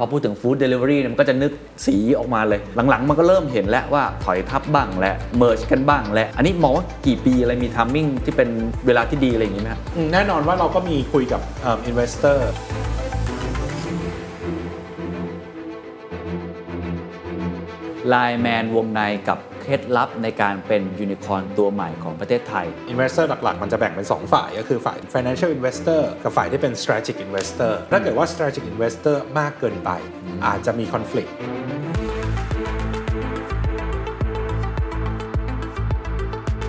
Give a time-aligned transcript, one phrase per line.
[0.00, 1.52] พอพูดถึง food delivery มันก็จะนึก
[1.86, 2.60] สีออกมาเลย
[2.90, 8.48] หลังๆ มันก็เริ่มเห็นแล้วว่าถอยทับบ้างและ merge กันบ้างและ อันนี้มองว่ากี่ปีอะไรมี timing ที่เป็น
[8.86, 12.50] เวลาที่ดีอะไรอย่างนี้ไหมครับอืมแน่นอนว่าเราก็มีคุยกับ investor
[18.08, 27.16] LINE MAN Wongnai กับ เคล็ดลับในการเป็นยูนิคอร์นตัวใหม่ของประเทศไทย investor หลักๆ มันจะแบ่งเป็น 2 ฝ่าย ก็คือฝ่าย financial investor กับฝ่ายที่เป็น strategic
[27.26, 29.90] investor ถ้าเกิดว่า strategic investor มากเกินไป
[30.46, 31.30] อาจจะมี conflict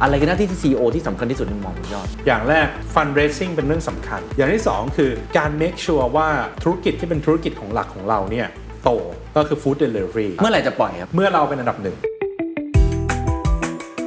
[0.02, 6.30] อะไรกันนะที่ CEO ที่สำคัญที่สุดในมุมมองคุณยอด อย่างแรก fundraising เป็นเรื่องสำคัญ อย่างที่ 2 คือการ make sure ว่า
[6.64, 8.48] ธุรกิจที่เป็นธุรกิจของหลักของเราเนี่ย
[8.84, 8.90] โต
[9.38, 11.98] ก็คือ food delivery เมื่อไหร่จะปล่อยครับ เมื่อเราเป็นอันดับหนึ่ง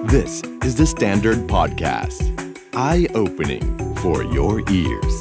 [0.07, 2.21] This is the Standard Podcast.
[2.73, 3.63] Eye opening
[3.97, 5.15] for your ears.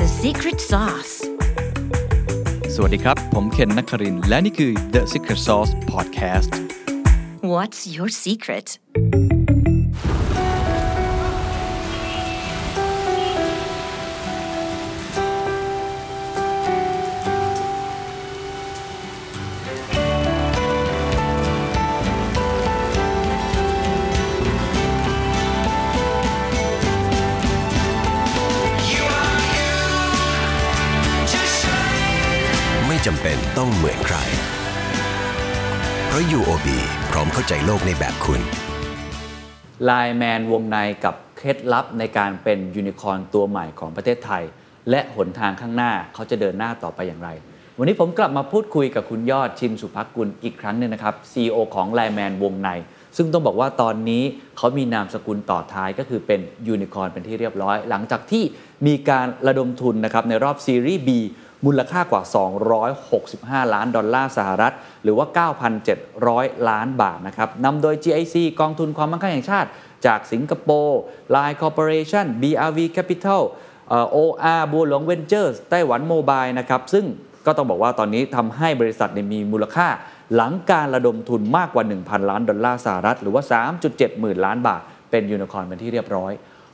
[0.00, 1.12] The secret sauce.
[2.74, 6.50] สวัสดีครับ ผมเคนนักครินทร์และนี่คือ The Secret Sauce Podcast
[7.52, 8.66] What's your secret?
[33.59, 34.17] ต้องเหมือนใคร
[36.07, 36.67] เพราะ UOB
[37.11, 38.41] พร้อมเข้าใจโลกในแบบคุณ
[39.83, 44.43] ไลแมนวงในกับเคล็ดลับในการเป็นยูนิคอร์นตัวใหม่ของประเทศไทย
[44.89, 47.29] และหนทางข้างหน้าเขาจะเดินหน้าต่อไปอย่างไร
[47.77, 52.69] วันนี้ผมกลับมาพูดคุยกับคุณยอดชินสุภกุลอีกครั้งหนึ่งนะครับ CEO ของไลแมนวงใน
[53.17, 54.23] ซึ่งต้องบอกว่าตอนนี้
[54.57, 58.43] เขามีนามสกุลต่อท้ายก็คือเป็นยูนิคอร์นเป็นที่เรียบร้อย หลังจากที่
[58.87, 61.09] มีการระดมทุนนะครับในรอบซีรีส์ B
[61.65, 62.23] มูลค่ากว่า
[62.93, 64.73] 265 ล้านดอลลาร์สหรัฐ
[65.03, 65.27] หรือว่า
[65.97, 69.69] 9,700 ล้านบาทนะครับนำโดย GIC กองทุนความมั่งคั่งแห่งชาติ
[70.05, 70.99] จากสิงคโปร์
[71.35, 73.41] Line Corporation BRV Capital
[74.15, 77.05] OR บัวหลวง Ventures Taiwan Mobile นะครับ ซึ่ง
[77.45, 79.87] ก็ต้องบอกว่าตอนนี้ทำให้บริษัทมีมูลค่า
[80.35, 83.43] หลังการระดมทุนมากกว่า 1,000 ล้านดอลลาร์สหรัฐ หรือว่า
[83.81, 84.81] 3.7 หมื่นล้านบาท
[85.11, 86.31] เป็นยูนิคอร์นเป็นที่เรียบร้อย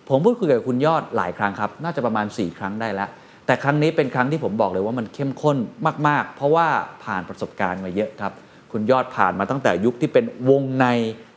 [0.09, 3.09] ผมพูดคุยกับคุณยอดหลายครั้งครับ น่าจะประมาณ 4 ครั้งได้แล้ว
[3.49, 5.57] แต่ครั้งนี้เป็นครั้งที่ผมบอกเลยว่ามันเข้มข้น
[6.07, 6.67] มาก ๆ เพราะว่า
[7.03, 8.33] ผ่านประสบการณ์มาเยอะครับ
[8.71, 10.85] คุณยอดผ่านมาตั้งแต่ยุคที่เป็นวงใน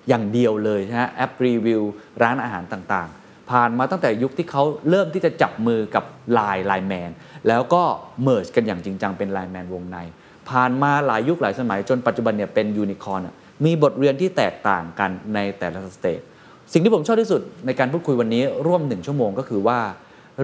[0.09, 1.83] อย่างเดียวเลยนะฮะแอปรีวิว
[2.23, 6.05] ร้านอาหารต่างๆ ผ่านมาตั้งแต่ยุคที่เขาเริ่มที่จะจับมือกับ
[6.39, 7.11] Line Line Man
[7.49, 7.83] แล้วก็
[8.23, 9.99] merge กันอย่างจริงจังเป็น Line Man วงใน
[10.51, 13.29] ผ่านมาหลายยุคหลายสมัยจนปัจจุบันเนี่ยเป็นยูนิคอร์น
[13.65, 16.21] มีบทเรียนที่แตกต่างกันในแต่ละ stage
[16.73, 19.79] สิ่งที่ผมชอบที่สุดในการพูดคุยวันนี้ร่วมหนึ่งชั่วโมงก็คือว่า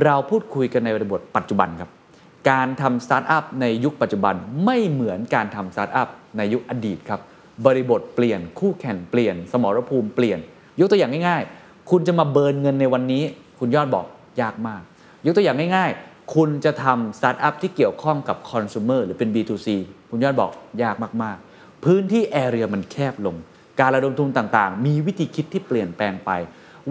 [0.05, 1.91] เราพูดคุยกันในบริบทปัจจุบันครับ
[2.51, 4.35] การทำสตาร์ทอัพในยุคปัจจุบัน
[4.65, 7.21] ไม่เหมือนการทำสตาร์ทอัพในยุคอดีตครับ
[7.67, 10.39] บริบทเปลี่ยนคู่แข่งเปลี่ยน สมรภูมิเปลี่ยน
[10.81, 13.23] ยกตัวอย่างง่าย ๆ คุณจะมา burn เงินในวันนี้
[13.59, 14.07] คุณยอดบอก
[14.41, 14.83] ยากมาก
[15.25, 19.69] ยกตัวอย่างง่าย ๆ คุณจะทำสตาร์ทอัพที่เกี่ยวข้องกับคอน sumer หรือเป็น B2C
[20.11, 20.51] คุณยอดบอก
[20.83, 23.37] ยากมากๆ พื้นที่ area มันแคบลง
[23.81, 26.31] การระดมทุนต่างๆ มีวิธีคิดที่เปลี่ยนแปลงไป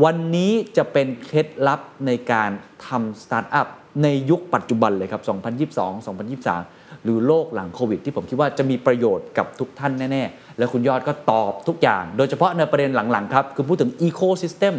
[0.03, 2.50] วันนี้จะเป็นเคล็ดลับในการ
[2.88, 3.68] ทำสตาร์ทอัพ
[4.03, 5.22] ในยุคปัจจุบันเลยครับ
[5.75, 6.06] 2022
[6.56, 14.75] 2023 หรือโลกหลังโควิด ที่ผมคิดว่าจะมีประโยชน์กับทุกท่านแน่ ๆ แล้วคุณยอดก็ตอบทุกอย่าง โดยเฉพาะในประเด็นหลัง ๆ ครับ คือพูดถึง Ecosystem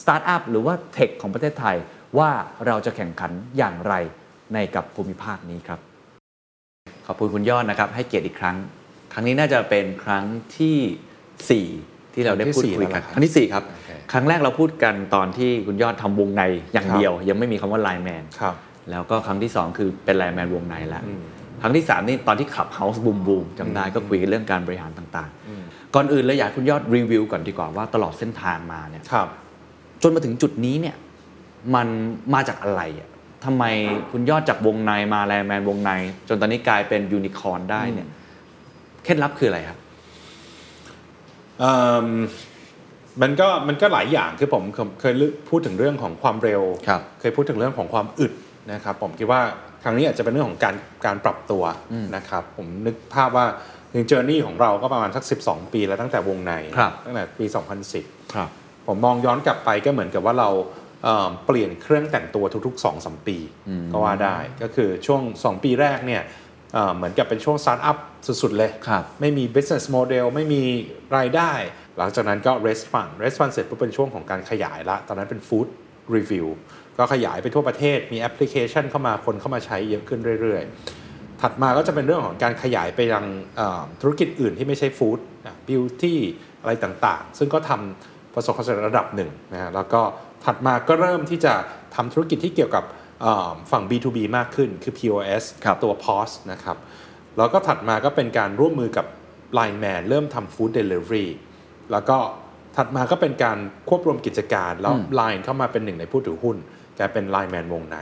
[0.00, 1.76] สตาร์ทอัพหรือว่า tech ของประเทศไทย
[2.18, 2.30] ว่า
[2.66, 3.94] เราจะแข่งขันอย่างไร
[4.54, 5.80] ในกับภูมิภาคนี้ครับ
[7.06, 8.56] ขอบคุณคุณยอดนะครับ ให้เกียรติอีกครั้ง
[9.12, 10.24] ครั้งนี้น่าจะเป็นครั้ง
[10.58, 16.42] ที่ 4 ที่เราได้พูดคุยกันคครั้รั้งงที่ที่สี่ 4 ครับโอเคครั้งแรกเราพูดกันตอนที่คุณยอดทำวงใน
[16.72, 18.54] อย่างเดียว ยังไม่มีคำว่าไลน์แมนครับ
[18.90, 21.22] แล้วก็ครั้งที่ 2 คือเป็นไลน์แมนวงในแล้วอืม
[21.62, 29.28] ครั้งที่ 3 นี่ตอนที่ขับเฮาส์บูมบูมจำได้ก็คุยกันเรื่องการบริหารต่างๆ ก่อนอื่นเลยอยากให้คุณยอดรีวิวก่อนดีกว่าว่าตลอดเส้นทางมาเนี่ยครับ
[30.02, 30.96] จนมาถึงจุดนี้เนี่ย
[31.74, 31.88] มัน
[32.34, 33.08] มาจากอะไรอะ
[33.44, 33.64] ทำไม
[34.10, 35.90] คุณยอดจากวงในมา LINE MAN Wongnai
[36.28, 38.08] จนตอนนี้กลายเป็นยูนิคอร์นได้เนี่ย
[39.04, 39.78] เคล็ดลับคืออะไรครับ
[41.60, 41.74] เอิ่
[43.20, 45.14] มมันก็มันก็หลายอย่างคือผมผมเคย
[45.48, 48.32] พูดถึงเรื่องของความเร็วครับเคยพูดถึงเรื่องของความอึด
[48.72, 49.42] นะครับ ผมคิดว่า
[49.82, 50.74] ครั้งนี้อาจจะเป็นเรื่องของการ
[51.06, 51.62] การปรับตัว
[52.16, 53.46] นะครับ ผมนึกภาพว่า
[53.92, 57.46] จริง journey ของเราก็ประมาณสัก 12 ปีแล้วตั้งแต่วงในครับตั้งแต่ปี
[57.90, 58.48] 2010ครับ
[58.86, 60.50] ผมมองย้อนกลับไปก็เหมือนกับว่าเรา
[61.04, 63.36] เอ่อเปลี่ยนเครื่องแต่งตัวทุกๆ2อสปี
[63.92, 65.22] ก็ว่าได้ ก็คือช่วง
[65.58, 66.22] 2 ปีแรกเนี่ย
[66.72, 67.96] เอ่อเหมือนกับเป็นช่วงสตาร์ทอัพ
[68.42, 70.62] สุดๆเลยครับไม่มี business model ไม่มี
[71.16, 71.52] รายได้
[71.98, 75.68] หลังจากนั้นก็ raise fund raise fund เสร็จปุ๊บเป็นช่วงของการขยายละ ตอนนั้นเป็น food
[76.14, 76.46] review
[76.98, 83.24] ก็ขยายไปทั่วประเทศ มีแอปพลิเคชันเข้ามาคนเข้ามาใช้เยอะขึ้นเรื่อยๆ ถัดมาก็จะเป็นเรื่องของการขยายไปยัง
[83.56, 85.18] เอ่อธุรกิจอื่นที่ไม่ใช่ฟู้ด
[85.68, 86.20] บิวตี้
[86.62, 90.00] อะไรต่างๆ ซึ่งก็ทำประสบความสำเร็จระดับหนึ่งนะฮะแล้วก็
[90.44, 91.54] ถัดมาก็เริ่มที่จะ
[91.94, 93.00] ทำธุรกิจที่เกี่ยวกับเอ่อ
[93.70, 96.76] ฝั่ง B2B มากขึ้นคือ POS ครับตัว POS นะครับ
[97.38, 99.06] แล้วก็ถัดมาก็เป็นการร่วมมือกับ
[99.58, 101.26] Line Man เริ่มทำ Food Delivery
[101.92, 102.18] แล้วก็
[102.76, 103.58] ถัดมาก็เป็นการ
[103.88, 106.56] ควบรวมกิจการ แล้ว Line เข้ามาเป็นหนึ่งในผู้ถือหุ้น
[106.98, 107.96] กลายเป็น Line Man วงใน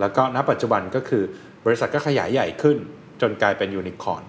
[0.00, 1.22] แล้วก็ณปัจจุบันก็คือ
[1.64, 2.78] บริษัทก็ขยายใหญ่ขึ้น
[3.20, 4.22] จนกลายเป็นยูนิคอร์น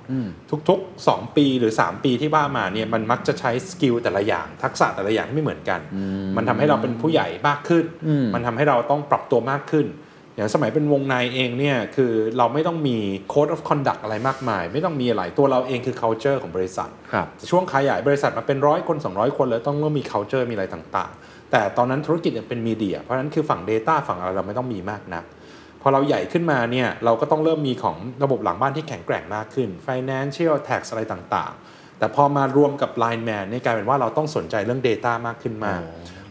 [0.69, 5.79] ทุกๆ 2 ปีหรือ 3 ปีที่ว่ามาเนี่ยมันมักจะใช้ skill แต่ละอย่าง ทักษะแต่ละอย่างที่ไม่เหมือนกัน
[6.37, 7.85] มันทำให้เราเป็นผู้ใหญ่มากขึ้น
[8.33, 9.85] มันทำให้เราต้องปรับตัวมากขึ้น
[10.35, 12.97] อย่างสมัยเป็นวงในเองเนี่ยคือเราไม่ต้องมี
[13.33, 23.93] code of conduct อะไรมากมาย ไม่ต้องมีอะไรตัวเราเองคือ culture ของบริษัทครับช่วงขยายบริษัทมาเป็นร้อยคน 200 คนแล้วต้องเริ่มมี culture มีอะไรต่างๆ แต่ตอนนั้นธุรกิจยังเป็น media เพราะฉะนั้นคือฝั่ง Data
[24.07, 25.23] ฝั่งอะไรเราไม่ต้องมีมากนัก
[25.81, 35.81] พอเราใหญ่ขึ้นมาเนี่ยเราก็ต้องเริ่มมีของระบบหลังบ้านที่แข็งแกร่งมากขึ้น financial tax อะไรต่างๆ แต่พอมารวมกับ Line Man เนี่ยกลายเป็นว่าเราต้องสนใจเรื่อง Data มากขึ้นมาก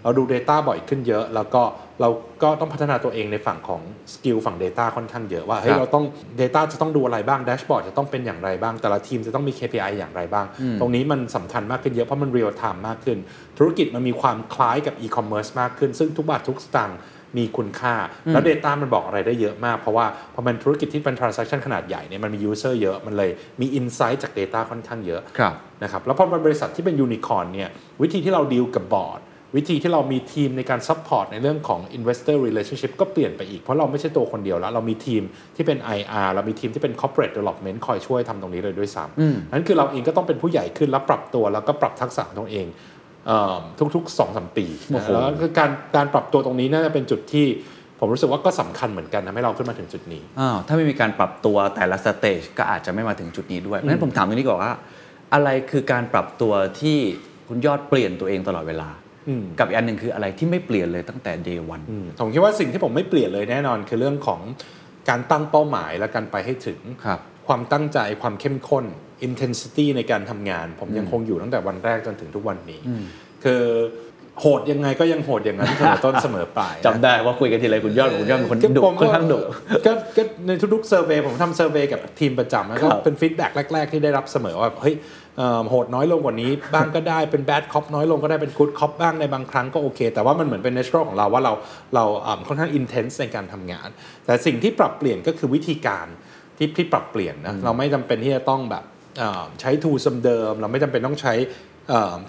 [0.02, 1.62] เราดู Data บ่อยขึ้นเยอะ แล้วก็
[2.02, 2.10] เรา
[2.42, 3.80] ก็ต้องพัฒนาตัวเองในฝั่งของ
[4.12, 6.04] สกิลฝั่ง Data ค่อนข้างเยอะว่าเฮ้คยรับเราต้อง
[6.40, 10.46] Data จะต้องดูอะไรบ้างแดชบอร์ดจะต้องเป็นอย่างไรบ้าง แต่ละทีมจะต้องมี KPI อย่างไรบ้าง
[10.80, 13.18] ตรงนี้มันสำคัญมากขึ้นเยอะ เพราะมัน real time มากขึ้น
[13.58, 17.00] ธุรกิจมันมีความคล้ายกับ e-commerce มากขึ้น ซึ่งทุกบาททุกสตางค์
[17.38, 17.94] มีคุณค่า
[18.32, 27.70] แล้ว Data มันบอกอะไรได้เยอะมาก เพราะว่าพอมันธุรกิจที่เป็น transaction ขนาดใหญ่เนี่ยมันมี user เยอะมันเลยมี insight จาก Data ค่อนข้างเยอะครับนะครับแล้วพอเป็นบริษัทที่เป็นยูนิคอร์นเนี่ย
[28.02, 29.20] วิธีที่เราดีลกับบอร์ด
[29.56, 35.22] วิธีที่เรามีทีมในการ support ในเรื่องของ investor relationship ก็เปลี่ยนไปอีก เพราะเราไม่ใช่ตัวคนเดียวแล้ว เรามีทีม
[35.56, 42.66] ที่เป็น IR เรามีทีมที่เป็น corporate development คอยช่วยทำตรงนี้เลยด้วยซ้ำนั้นคือเราเองก็ต้องเป็นผู้ใหญ่ขึ้นแล้วปรับตัวแล้วก็ปรับทักษะของตัวเอง
[43.26, 43.56] เอ่อ
[43.94, 47.46] ทุกๆ2อสปีโอ้โหแล้วก็การการปรับตัวตรงนี้น่าจะเป็นจุดที่
[47.98, 54.72] ผมรู้สึกว่าก็สำคัญเหมือนกันทำให้เราขึ้นมาถึงจุดนี้อ้าวถ้าไม่มีการปรับตัวแต่ละสเตจก็อาจจะไม่มาถึงจุดนี้ด้วยเพราะฉะนั้นผมถามตรงนี้ก่อนว่า
[55.34, 56.98] อะไรคือการปรับตัวที่
[57.48, 59.01] คุณยอดเปลี่ยนตัวเองตลอดเวลาอืม
[59.58, 64.40] กับอีกอันหนึ่งคืออะไรที่ไม่เปลี่ยนเลยตั้งแต่ day one อืมผมคิดว่าสิ่งที่ผมไม่เปลี่ยนเลยแน่นอน คือเรื่องของ
[65.08, 68.84] การตั้งเป้าหมายและการไปให้ถึงครับความตั้งใจความเข้มข้น
[69.26, 72.80] intensity ในการทำงาน ผมยังคงอยู่ตั้งแต่วันแรกจนถึงทุกวันนี้
[73.44, 73.62] คือ
[74.40, 79.40] โหดยังไงก็ยังโหดอย่างนั้นเสมอต้นเสมอปลายนะจำได้ว่าคุยกันทีไรคุณยอดคุณยอดเป็นคนดุผมค่อนข้างดุ
[79.86, 85.21] ก็ก็ในทุกๆ survey ผมทำ survey กับทีมประจำแล้วก็ครับเป็น feedback แรก ๆ ที่ได้รับเสมอว่าเฮ้ยเอ่อ
[85.68, 91.52] โหดน้อยลงกว่านี้ บ้างก็ได้เป็น bad cop น้อยลงก็ได้เป็น good cop บ้างในบางครั้งก็โอเค แต่ว่ามันเหมือนเป็น natural ของเราว่าเรา
[91.94, 92.04] เรา
[92.48, 93.88] ค่อนข้าง intense ในการทำงาน
[94.26, 96.06] แต่สิ่งที่ปรับเปลี่ยนก็คือวิธีการ
[96.56, 98.84] ที่ที่ปรับเปลี่ยนนะเราไม่จำเป็นที่จะต้องแบบ
[99.60, 101.34] ใช้ tools เดิม เราไม่จำเป็นต้องใช้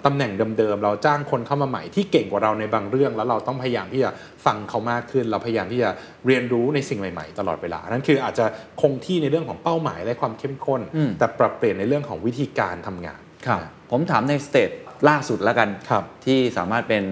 [0.06, 4.10] ตำแหน่งเดิมๆ เราจ้างคนเข้ามาใหม่ที่เก่งกว่าเราในบางเรื่อง แล้วเราต้องพยายามที่จะ
[4.46, 5.90] ฟังเขามากขึ้น เราพยายามที่จะ
[6.26, 8.46] เรียนรู้ในสิ่งใหม่ๆ ตลอดเวลา นั่นคืออาจจะ
[8.80, 10.80] คงที่ในเรื่องของเป้าหมายและความเข้มข้น
[11.18, 13.60] แต่ปรับเปลี่ยนในเรื่องของวิธีการทำงานครับ
[13.90, 14.70] ผมถามใน stage
[15.08, 17.04] ล่าสุดแล้วกันครับที่สามารถเป็น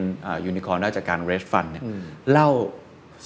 [0.47, 1.85] ยูนิคอร์นได้จากการ raise fund เนี่ย
[2.33, 2.49] เล่า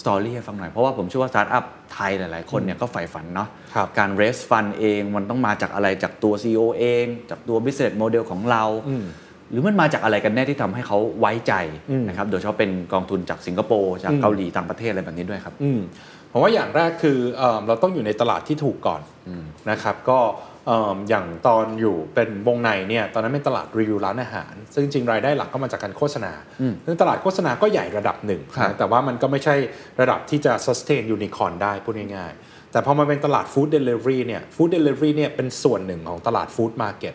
[0.01, 1.65] story ให้ฟังหน่อย เพราะว่าผมเชื่อว่าสตาร์ทอัพ
[1.95, 8.65] ไทยหลาย ๆ คนเนี่ยก็ใฝ่ฝันเนาะครับการ raise fund เองมันต้องมาจากอะไรจากตัว CEO เอง จากตัว business model ของเรา
[9.51, 11.55] หรือมันมาจากอะไรกันแน่ที่ทำให้เขาไว้ใจ
[12.09, 15.81] นะครับโดยเฉพาะเป็นกองทุนจากสิงคโปร์จากเกาหลีต่างประเทศอะไรแบบนี้ด้วยครับอืม
[16.33, 19.01] ผมว่าอย่างแรกคือเออเราต้องอยู่ในตลาดที่ถูกก่อน
[19.71, 20.19] นะครับก็
[20.56, 26.33] เอิ่มอย่างตอนอยู่เป็นวงในเนี่ยตอนนั้นเป็นตลาดรีวิวร้านอาหาร ซึ่งจริงๆรายได้หลักก็มาจากการโฆษณา
[26.87, 29.55] ซึ่งตลาดโฆษณาก็ใหญ่ระดับหนึ่งครับนะแต่ว่ามันก็ไม่ใช่
[30.01, 37.15] ระดับที่จะ sustain unicorn ได้พูดง่ายๆ แต่พอมาเป็นตลาด food delivery เนี่ย food delivery เนี่ยเป็นส่วนหนึ่งของตลาด food market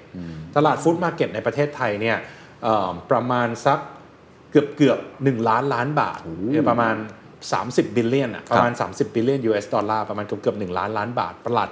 [0.58, 2.18] ตลาด food market ในประเทศไทยเนี่ย
[2.64, 3.80] เอิ่มประมาณสัก
[4.52, 6.20] เกือบเกือบหนึ่งล้านล้านบาท
[6.52, 6.96] เนี่ยประมาณ
[7.46, 11.70] 30 บิลเลียนอะประมาณ 30 บิลเลียน US ดอลลาร์ประมาณเกือบเกือบหนึ่งล้านล้านบาทตลาด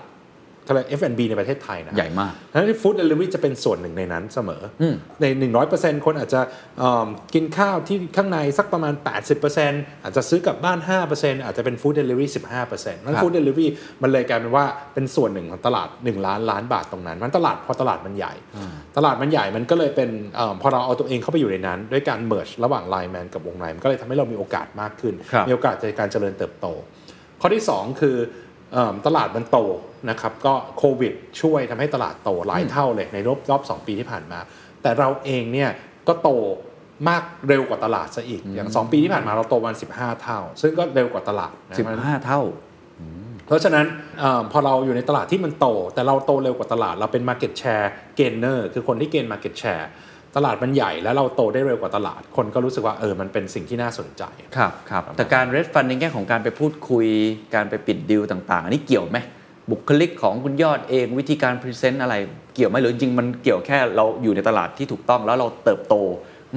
[0.69, 4.83] เขาเรียก F&B ในประเทศไทยนะใหญ่มากดังนั้น food delivery จะเป็นส่วนหนึ่งในนั้นเสมอ
[5.21, 5.25] ใน
[5.67, 6.41] 100%คนอาจจะ
[6.79, 8.93] เอิ่มกินข้าวที่ข้างในสักประมาณ
[9.49, 10.77] 80%อาจจะซื้อกลับบ้าน
[11.11, 13.69] 5%อาจจะเป็น food delivery 15%นั้นครับ food delivery
[14.01, 18.33] มันเลยกลายเป็นว่าเป็นส่วนหนึ่งของตลาด 1 ล้านล้านบาทตรงนั้นมันตลาดพอตลาดมันใหญ่
[18.97, 26.67] ตลาดมันใหญ่มันก็เลยเป็นเออพอเราเอาตัวเองเข้าไปอยู่ในนั้น ด้วยการ merge ระหว่าง LINE MAN กับวงในมันก็เลยทำให้เรามีโอกาสมากขึ้นครับมีโอกาสในการเจริญเติบโต
[27.41, 28.48] ข้อที่ 2 คือเอิ่ม
[29.05, 29.59] ตลาดมันโต
[30.09, 34.39] นะครับก็โควิดช่วยทำให้ตลาดโตหลายเท่าเลยในรอบรอบ2ปีที่ผ่านมา
[34.81, 35.69] แต่เราเองเนี่ย
[36.07, 36.29] ก็โต
[37.09, 42.41] มากเร็วกว่าตลาดซะอีก อย่าง 2 ปีที่ผ่านมาเราโตวัน 15 เท่า ซึ่งก็เร็วกว่าตลาดนะ15 เท่า
[43.47, 43.85] เพราะฉะนั้น
[44.19, 47.87] เออพอเราอยู่ในตลาดที่มันโต แต่เราโตเร็วกว่าตลาด เราเป็น Market Share
[48.19, 49.85] Gainer คือคนที่เกณฑ์ Market Share
[50.35, 54.23] ตลาดมันใหญ่แล้วเราโตได้เร็วกว่าตลาด คนก็รู้สึกว่าเออมันเป็นสิ่งที่น่าสนใจ
[54.57, 57.07] ครับครับแต่การเรสฟันในแง่ของการไปพูดคุย
[57.55, 59.17] การไปปิดดีลต่างๆ อันนี้เกี่ยวไหม
[59.71, 62.15] บุคลิกของคุณยอดเองวิธีการพรีเซนต์อะไร
[62.55, 65.95] เกี่ยวไหมหรือจริงๆมันเกี่ยวแค่เราอยู่ในตลาดที่ถูกต้องแล้วเราเติบโต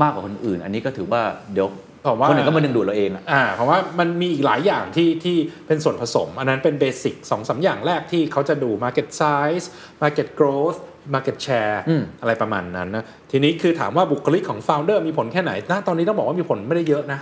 [0.02, 1.22] มากกว่าคนอื่น อันนี้ก็ถือว่า
[1.54, 1.68] เดี๋ยว
[2.06, 5.36] ผมว่าคนอื่นก็มาดึงดูดเราเองอะอ่าเพราะว่ามันมีอีกหลายอย่างที่ที่
[5.66, 9.64] เป็นส่วนผสม อันนั้นเป็นเบสิกสองสามอย่างแรกที่เขาจะดู Market Size
[10.02, 10.78] Market Growth
[11.14, 11.76] Market Share
[12.22, 17.20] อะไรประมาณนั้นนะทีนี้คือถามว่าบุคลิกของ Founder มีผลแค่ไหนนะตอนนี้ต้องบอกว่ามีผลไม่ได้เยอะนะ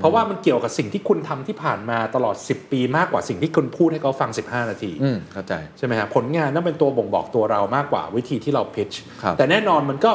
[0.00, 10.12] เพราะว่ามันเกี่ยวกับสิ่งที่คุณทำที่ผ่านมาตลอด 10 ปีมากกว่าสิ่งที่คุณพูดให้เขาฟัง 15 นาทีอืมเข้าใจใช่ไหมครับผลงานต้องเป็นตัวบ่งบอกตัวเรามากกว่าวิธีที่เรา pitch ครับแต่แน่นอนมันก็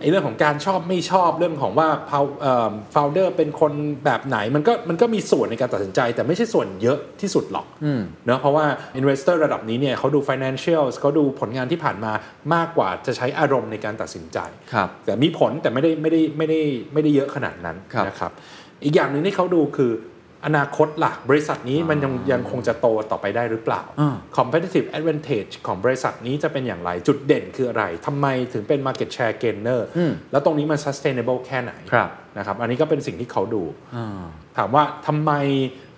[0.00, 1.88] ไอ้เรื่องของการชอบไม่ชอบเรื่องของว่า
[2.94, 3.72] ฟาวเดอร์เป็นคน
[4.04, 7.66] แบบไหนมันก็มันก็มีส่วนในการตัดสินใจ แต่ไม่ใช่ส่วนเยอะที่สุดหรอก
[8.26, 8.66] เนอะเพราะว่า
[9.00, 12.12] investor ระดับนี้เนี่ยเขาดู financials เขาดูผลงานที่ผ่านมา
[12.54, 14.38] มากกว่าจะใช้อารมณ์ในการตัดสินใจ
[14.72, 16.60] ครับแต่มีผลแต่ไม่ได้ไม่ได้ไม่ได้
[16.92, 18.32] ไม่ได้เยอะขนาดนั้นครับนะครับ
[18.84, 19.92] อีกอย่างหนึ่งที่เขาดูคือ
[20.44, 29.80] อนาคตล่ะ บริษัทนี้มันยังยังคงจะโตต่อไปได้หรือเปล่าอ่า competitive advantage ของบริษัทนี้จะเป็นอย่างไรจุดเด่นคืออะไรทำไมถึงเป็น market share gainer
[30.32, 33.62] แล้วตรงนี้มัน sustainable แค่ไหนครับนะครับอันนี้ก็เป็นสิ่งที่เขาดู
[34.56, 35.32] ถามว่าทำไม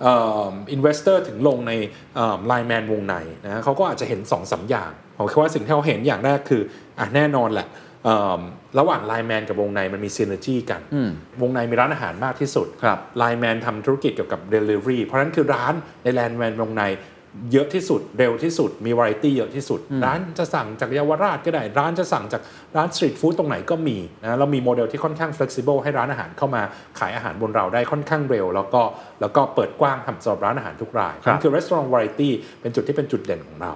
[0.03, 0.15] เอ่
[0.47, 1.73] อ investor ถึงลงใน
[2.15, 3.15] เอ่อ line man วงใน
[3.45, 6.63] นะเขาก็อาจจะเห็น2อสาอย่างผมคิดว่าสิ่งที่เขาเห็นอย่างแรกคือ
[6.99, 7.88] อะแน่นอนแหละเอิ่ม
[8.79, 10.81] ระหว่าง line man กับวงในมันมี synergy กัน
[11.41, 16.85] วงในมีร้านอาหารมากที่สุดครับ LINE MAN ทำธุรกิจเกี่ยวกับ Delivery เพราะฉะนั้นคือร้านใน LINE MAN Wongnai
[17.53, 22.43] เยอะที่สุดเร็วที่สุดมีวาไรตี้เยอะที่สุด ร้านจะสั่งจากเยาวราชก็ได้ ร้านจะสั่งจาก
[22.77, 26.63] ร้าน street food ตรงไหนก็มีนะเรามีโมเดลที่ค่อนข้าง flexible ให้ร้านอาหารเข้ามา
[26.99, 28.83] ขายอาหารบนเราได้ค่อนข้างเร็ว แล้วก็
[29.21, 33.73] แล้วก็เปิดกว้างทำสำหรับร้านอาหารทุกรายครับนั่นคือ restaurant variety เป็นจุดที่เป็นจุดเด่นของเรา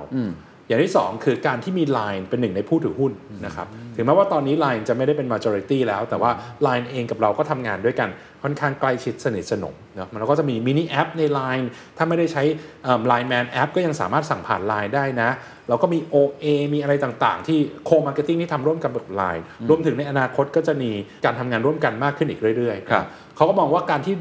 [0.72, 3.12] อย่างที่ 2 คือการที่มี Line เป็นหนึ่งในผู้ถือหุ้น
[3.46, 6.30] นะครับถึงแม้ว่าตอนนี้ Line จะไม่ได้เป็น majority แล้ว แต่ว่า
[6.66, 8.08] Line เองกับเราก็ทำงานด้วยกัน
[8.42, 12.42] ค่อนข้างใกล้ชิดสนิทสนมเนาะมันก็จะมีมินิแอปใน Line ถ้าไม่ได้ใช้
[12.84, 15.30] เอิ่ม Line Man แอปก็ยังสามารถสั่งผ่าน Line ได้นะ
[15.68, 20.90] เราก็มี OA มีอะไรต่างๆ ที่ co-marketing ที่ทำร่วมกันกับ Line รวมถึงในอนาคตก็จะมี
[21.24, 24.14] การทำงานร่วมกันมากขึ้นอีกเรื่อยๆครับเขาก็มองว่าการที่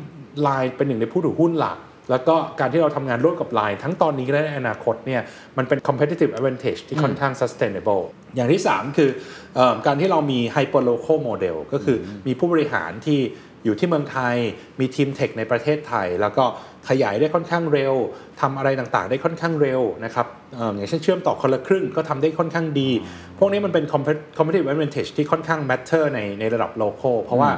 [0.48, 1.78] Line เป็นหนึ่งในผู้ถือหุ้นหลัก
[2.12, 5.22] แล้วก็การที่เราทำงานร่วมกับ Line ทั้งตอนนี้และในอนาคตเนี่ย
[5.58, 8.04] มันเป็น competitive advantage ที่ค่อนข้าง sustainable
[8.36, 9.10] อย่างที่ 3 คือ
[9.56, 13.20] เออการที่เรามี hyper local model ก็คือมีผู้บริหารที่
[13.66, 14.36] อยู่ที่เมืองไทย
[14.80, 16.46] มีทีมเทคในประเทศไทย แล้วก็
[16.90, 17.94] ขยายได้ค่อนข้างเร็ว
[18.42, 22.90] ทำอะไรต่างๆ ได้ค่อนข้างเร็วนะครับเอิ่มอย่างเช่นเชื่อมต่อคนละครึ่งก็ทำได้ค่อนข้างดี
[23.40, 27.50] พวกนี้มันเป็น compet- competitive advantage ที่ค่อนข้าง matter ในในระดับ local เพราะว่า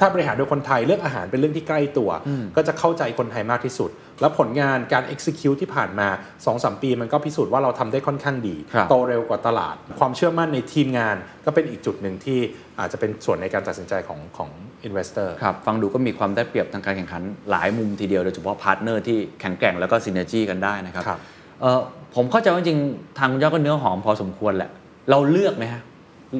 [0.00, 2.10] ถ้าบริหารโดยคนไทยเรื่องอาหารเป็นเรื่องที่ใกล้ตัว
[2.56, 3.90] ก็จะเข้าใจคนไทยมากที่สุด
[4.20, 6.08] แล้วผลงานการ execute ที่ผ่านมา
[6.46, 12.38] 2-3 ปีมันก็พิสูจน์ว่าเราทำได้ค่อนข้างดีครับโตเร็วกว่าตลาด ความเชื่อมั่นในทีมงานก็เป็นอีกจุดหนึ่งที่
[12.78, 14.50] อาจจะเป็นส่วนในการตัดสินใจของของ
[14.88, 21.20] investor ครับฟังดูก็มีความได้เปรียบทางการแข่งขันหลายมุมทีเดียวโดยเฉพาะ partner ที่แข็งแกร่งแล้วก็ synergy กันได้นะครับครับ
[21.60, 21.80] เอ่อ
[22.14, 24.70] ผมเข้าใจว่าจริงๆทางคุณยอดก็เนื้อหอมพอสมควรแหละ
[25.10, 25.82] เราเลือกไหมฮะ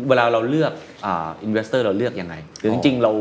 [0.08, 0.72] เวลาเราเลือก
[1.06, 3.12] อ่าอินเวสเตอร์เราเลือกยังไงหรือจริงๆเรา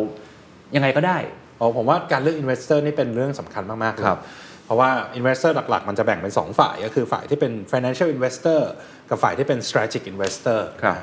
[0.76, 1.18] ยังไงก็ได้
[1.60, 4.20] อ๋อผมว่าการเลือก investor นี่เป็นเรื่องสำคัญมากๆเลยครับ
[4.66, 8.62] เพราะว่า investor หลัก ๆ มันจะแบ่งเป็น 2 ฝ่าย ก็คือฝ่ายที่เป็น financial investor
[9.10, 10.98] กับฝ่ายที่เป็น strategic investor ครับ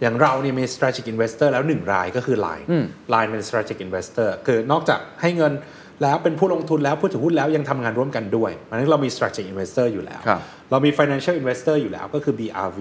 [0.00, 2.66] อย่างเราเนี่ยมี strategic investor แล้ว 1 รายก็คือ Line
[3.14, 5.52] Line เป็น strategic investor คือนอกจากให้เงิน
[6.02, 12.78] แล้วเป็นผู้ลงทุนแล้วผู้ถือหุ้นแล้วยังทำงานร่วมกันด้วยมันนั้นเรามี strategic investor อยู่แล้วครับเรามี financial investor อยู่แล้วก็คือ BRV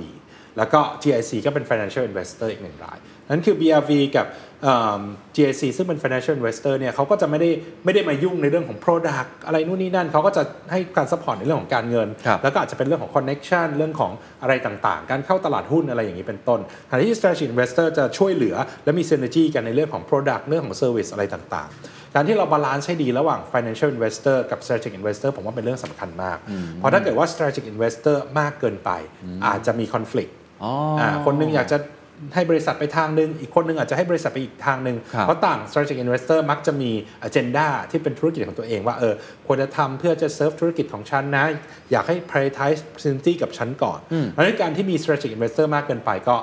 [0.58, 2.98] แล้วก็ GIC ก็เป็น financial investor อีกหนึ่งราย
[3.30, 4.26] นั่นคือ BRV กับ
[4.64, 5.02] เอิ่ม
[5.36, 7.50] GIC ซึ่งเป็น financial investor เนี่ยเขาก็จะไม่ได้
[7.86, 21.10] ไม่ได้มายุ่งในเรื่องของ product อะไรนู่นนี่นั่นเขาก็จะให้การ support ในเรื่องของการเงินครับแล้วก็อาจจะเป็นเรื่องของ connection เรื่องของอะไรต่างๆ การเข้าตลาดหุ้นอะไรอย่างนี้เป็นต้นขณะที่ strategic investor จะช่วยเหลือและมี synergy กันในเรื่องของ product เรื่องของ service
[21.14, 26.38] อะไรต่างๆ การที่เรา balance ให้ดีระหว่าง financial investor กับ strategic investor ผมว่าเป็นเรื่องสำคัญมาก
[26.76, 28.90] เพราะถ้าเกิดว่า strategic investor มากเกินไป
[29.46, 30.32] อาจจะมี conflict
[30.64, 31.78] อ๋ออ่าคนหนึงอยากจะ
[32.34, 36.92] ให้บริษัทไปทางหนึ่งอีกคนหนึงอาจจะให้บริษัทไปอีกทางหนึ่งครับเพราะต่าง strategic investor มักจะมี
[37.28, 39.14] agenda ที่เป็นธุรกิจของตัวเองว่าเออ
[39.48, 41.46] ควรจะทำเพื่อจะ serve ธุรกิจของฉันนะ
[41.92, 44.00] อยากให้ prioritize opportunity กับฉันก่อน
[44.32, 46.36] เพราะฉะนั้นการที่มี strategic investor มากเกินไปก็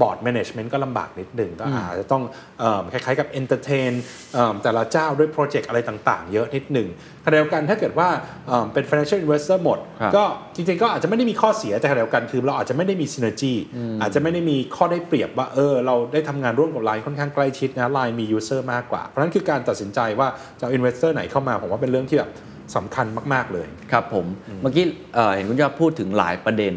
[0.00, 2.22] บอร์ด management ก็ลำบากนิดหนึ่งก็อาจจะต้อง
[2.58, 3.92] เอิ่มคล้ายๆกับ entertain
[4.34, 6.88] เอิ่มแต่ละเจ้าด้วยโปรเจกต์อะไรต่างๆ เยอะนิดหนึ่ง
[7.24, 8.08] ขณะเดียวกันถ้าเกิดว่า
[8.46, 10.24] เอิ่มเป็น financial investor หมดครับก็
[10.54, 13.54] จริงๆ ก็อาจจะไม่ได้มีข้อเสียแต่ขณะเดียวกันคือเราอาจจะไม่ได้มี synergy
[14.02, 20.28] อาจจะไม่ได้มีข้อได้เปรียบว่าเออเราได้ทำงานร่วมกับ Line ค่อนข้างใกล้ชิดนะ Line มี user มากกว่า เพราะฉะนั้นคือการตัดสินใจว่า
[20.58, 22.32] จะเอา investor ไหนเข้ามาผมว่าเป็นเรื่องที่แบบ
[22.76, 24.26] สำคัญมาก ๆเลย ครับผม
[24.62, 26.74] เมื่อกี้เอ่อเห็นคุณยอดพูดถึงหลายประเด็น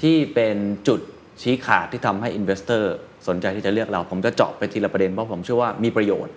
[0.00, 0.56] ที่เป็น
[0.88, 1.00] จุด
[1.40, 6.32] ชี้ขาดที่ทำให้ investors นใจที่จะเลือกเรา ผมจะเจาะไปทีละประเด็นเพราะผมเชื่อว่ามีประโยชน์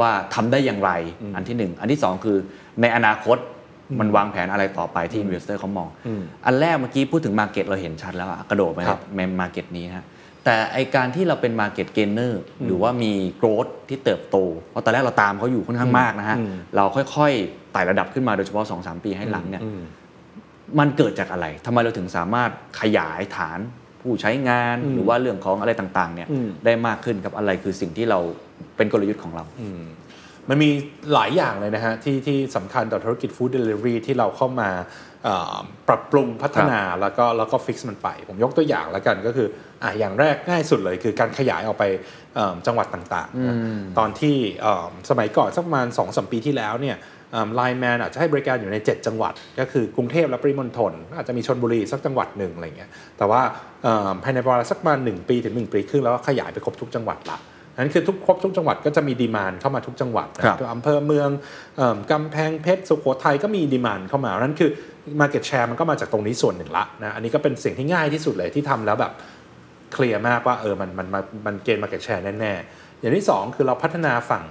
[0.00, 0.90] ว่าทำได้อย่างไร
[1.36, 2.36] อันที่หนึ่งอันที่สองคือ
[2.80, 3.38] ในอนาคต
[4.00, 10.04] มันวางแผนอะไรต่อไปที่ investor เขามองอืมอันแรกเมื่อกี้พูดถึง market เราเห็นชัดแล้วอะกระโดดไปครับใน market นี้ฮะ
[10.44, 12.32] แต่ไอการที่เราเป็น market gainer
[12.66, 14.36] หรือว่ามี growth ที่เติบโต
[14.70, 19.80] เพราะตอนแรกเราตามเขาอยู่ค่อนข้างมากนะฮะอืมเราค่อยๆไต่ระดับขึ้นมาโดยเฉพาะ 2-3 ปีให้หลังเนี่ยอืม
[20.78, 23.58] มันเกิดจากอะไร ทำไมเราถึงสามารถขยายฐาน
[24.02, 28.18] ผู้ใช้งานอืมหรือว่าเรื่องของอะไรต่างๆเนี่ยอืมได้มากขึ้นครับอะไรคือสิ่งที่เรา
[28.76, 29.44] เป็นกลยุทธ์ของเรา
[30.48, 30.70] มันมี
[31.14, 34.70] หลายอย่างเลยนะฮะที่ที่สำคัญต่อธุรกิจ food delivery ที่เราเข้ามา
[35.24, 35.56] เอ่อ
[35.88, 39.48] ปรับปรุงพัฒนาแล้วก็แล้วก็ fix มันไป ผมยกตัวอย่างแล้วกันก็คือ
[39.82, 41.84] อะอย่างแรกง่ายสุดเลยคือการขยายออกไป
[42.34, 43.56] เอิ่มจังหวัดต่างๆนะ
[43.98, 46.96] ตอนที่เอิ่มสมัยก่อนสักประมาณ2อสปีที่แล้วเนี่ย
[47.54, 53.40] LINE MAN อาจจะให้บริการอยู่ใน 7 จังหวัด ก็คือกรุงเทพและปริมณฑลอาจจะมีชลบุรีสักจังหวัดหนึ่งอะไรเงี้ยแต่ว่า
[53.82, 57.38] เอิ่มภายในเวลาสักประมาณ1ปีถึง 1 ปีครึ่งแล้วก็ขยายไปครบทุกจังหวัดละ
[57.78, 61.28] นั้นคือทุกครบทุกจังหวัดก็จะมี demand เข้ามาทุกจังหวัดนะครับอำเภอเมือง
[61.76, 64.70] เอิ่มกำแพงเพชรสุโขทัยก็มี demand เข้ามานั่นคือ
[65.20, 69.12] Market Share มันก็มาจากตรงนี้ส่วนหนึ่งละนะอันนี้ก็เป็นสิ่งที่ง่ายที่สุดเลยที่ทำแล้วแบบ
[69.92, 74.44] clear มากว่าเออมันมันมันมัน gain Market Share แน่ๆ อย่างที่สองคือเราพัฒนาฝั่ง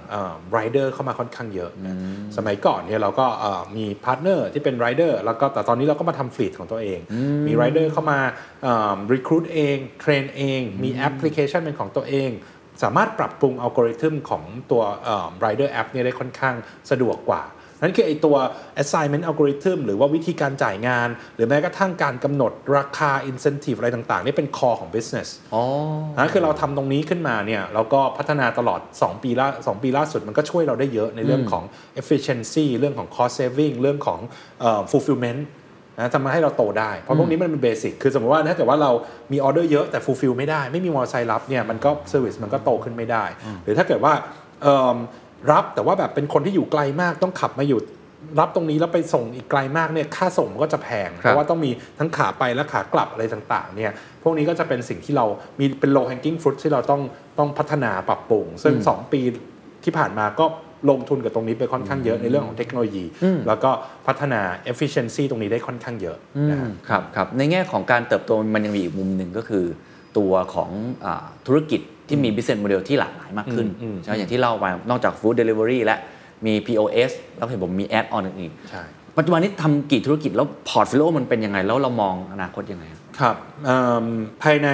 [0.52, 1.94] ไรเดอร์เข้ามาค่อนข้างเยอะนะ
[2.36, 7.00] สมัยก่อนเนี่ยเราก็เอ่อมี partner ที่เป็นไรเดอร์แล้วก็แต่ตอนนี้เราก็มาทำ fleet ของตัวเอง
[7.46, 8.18] มีไรเดอร์เข้ามา
[9.12, 12.30] recruit เอง train เอง มีแอปพลิเคชันเป็นของตัวเอง
[12.82, 16.54] สามารถปรับปรุงอัลกอริทึมของตัวเอ่อ Rider App เนี่ยได้ค่อนข้าง
[16.90, 17.42] สะดวกกว่า
[17.82, 18.36] นั่นคือไอตัว
[18.82, 25.62] assignment algorithm หรือว่าวิธีการจ่ายงาน หรือแม้กระทั่งการกำหนดราคา incentive อะไรต่างๆ นี่เป็น core ของ business อ๋อ
[26.18, 31.64] นั่นคือเราทำตรงนี้ขึ้นมาเนี่ยเราก็พัฒนาตลอด 2 ปีล่า2ปีล่าสุดมันก็ช่วยเราได้เยอะในเรื่องของ
[32.00, 34.20] efficiency เรื่องของ cost saving เรื่องของ
[34.60, 35.40] เอ่อ fulfillment
[35.98, 38.90] นะทำให้เราโตได้ เพราะพวกนี้มันเป็นเบสิก คือสมมติว่าถ้าเกิดว่าเรา
[39.32, 43.24] มีออเดอร์เยอะแต่ fulfill ไม่ได้ ไม่มีมอเตอร์ไซค์รับเนี่ยมันก็ service มันก็โตขึ้นไม่ได้
[43.64, 44.12] หรือถ้าเกิดว่า
[44.62, 44.96] เอิ่ม
[45.50, 47.80] รับแต่ว่าแบบเป็นคนที่อยู่ไกลมากต้องขับมาอยู่
[48.40, 55.26] รับตรงนี้แล้วไปส่งอีกไกลมากเนี่ยค่าส่งมันก็จะแพง เพราะว่าต้องมีทั้งขาไปและขากลับอะไรต่างๆเนี่ยพวกนี้ก็จะเป็นสิ่งที่เรา
[55.58, 57.00] มีเป็น low hanging fruit ที่เราต้อง
[57.38, 59.20] ต้องพัฒนาปรับปรุง ซึ่ง 2 ปี
[59.84, 60.46] ที่ผ่านมาก็
[60.90, 63.04] ลงทุนกับตรงนี้ไปค่อนข้างเยอะในเรื่องของเทคโนโลยี
[63.48, 63.70] แล้วก็
[64.06, 64.40] พัฒนา
[64.70, 66.16] efficiency ตรงนี้ได้ค่อนข้างเยอะ
[66.50, 69.64] นะฮะครับครับในแง่ของการเติบโตมันยังมีอีกมุมหนึ่งก็คือ
[70.18, 70.70] ตัวของ
[71.04, 75.96] อาธุรกิจที่มี business model ที่หลากหลายมากขึ้นอืมใช่ไหมอย่างที่เล่าไปนอกจาก food delivery และ
[76.46, 84.04] มี POS แล้วเห็นผมมี add on อื่นใช่ๆปัจจุบันนี้ทำกี่ธุรกิจแล้วพอร์ต o l โ o มันเป็นยังไง แล้วเรามองอนาคตยังไง ครับครับเอิ่ม
[84.42, 84.68] ภายใน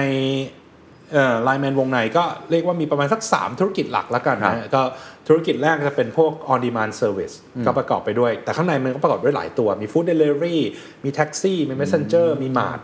[1.43, 4.81] ไลน์แมนวงในก็เรียกว่ามีประมาณสัก 3 ธุรกิจหลักแล้วกันครันะบก็
[5.27, 10.59] ธุรกิจแรกจะเป็นพวก on demand service ก็ประกอบไปด้วย แต่ข้างในมันก็ประกอบด้วยหลายตัว มี food delivery
[11.03, 12.79] มีแท็กซี่ มี messenger มี mart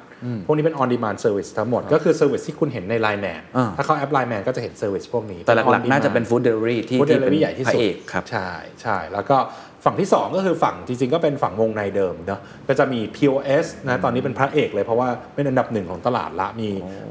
[0.46, 5.06] พวกนี้เป็น on demand service ทั้งหมด ก็คือ service ที่คุณเห็นใน Line Man อ่าถ้าเข้าแอป Line Man ก็จะเห็น service
[5.14, 8.50] พวกนี้ แต่หเป็ลัก on ๆน่าจะ demand เป็น food delivery ที่ฟู้ดเดที่ลิเวอรี่ใหญ่ที่พระสุดเอกครับใช่
[8.82, 9.38] ใช่แล้วก็
[9.86, 16.70] ฝั่งที่ 2 ก็คือฝั่งจริงๆ ก็เป็นฝั่งวงในเดิมเนาะก็จะมี POS นะตอนนี้เป็นพระเอกเลยเพราะว่าเป็นอันดับหนึ่งของตลาดละมี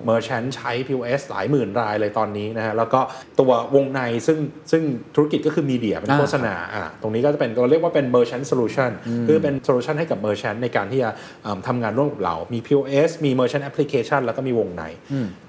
[0.08, 3.00] Merchant ใช้ POS หลายหมื่นรายเลยตอนนี้นะฮะแล้วก็
[3.40, 4.38] ตัววงในซึ่ง
[4.70, 4.82] ซึ่ง
[5.14, 8.90] ธุรกิจก็คือมีเดียเป็นอ่าโฆษณาอ่าตรงนี้ก็จะเป็นเราเรียกว่าเป็น Merchant Solution
[9.26, 11.10] คือเป็น Solution ให้กับ Merchant ในการที่จะ
[11.42, 14.82] เอิ่มทำงานร่วมกับเรามี POS มี Merchant Application แล้วก็มีวงใน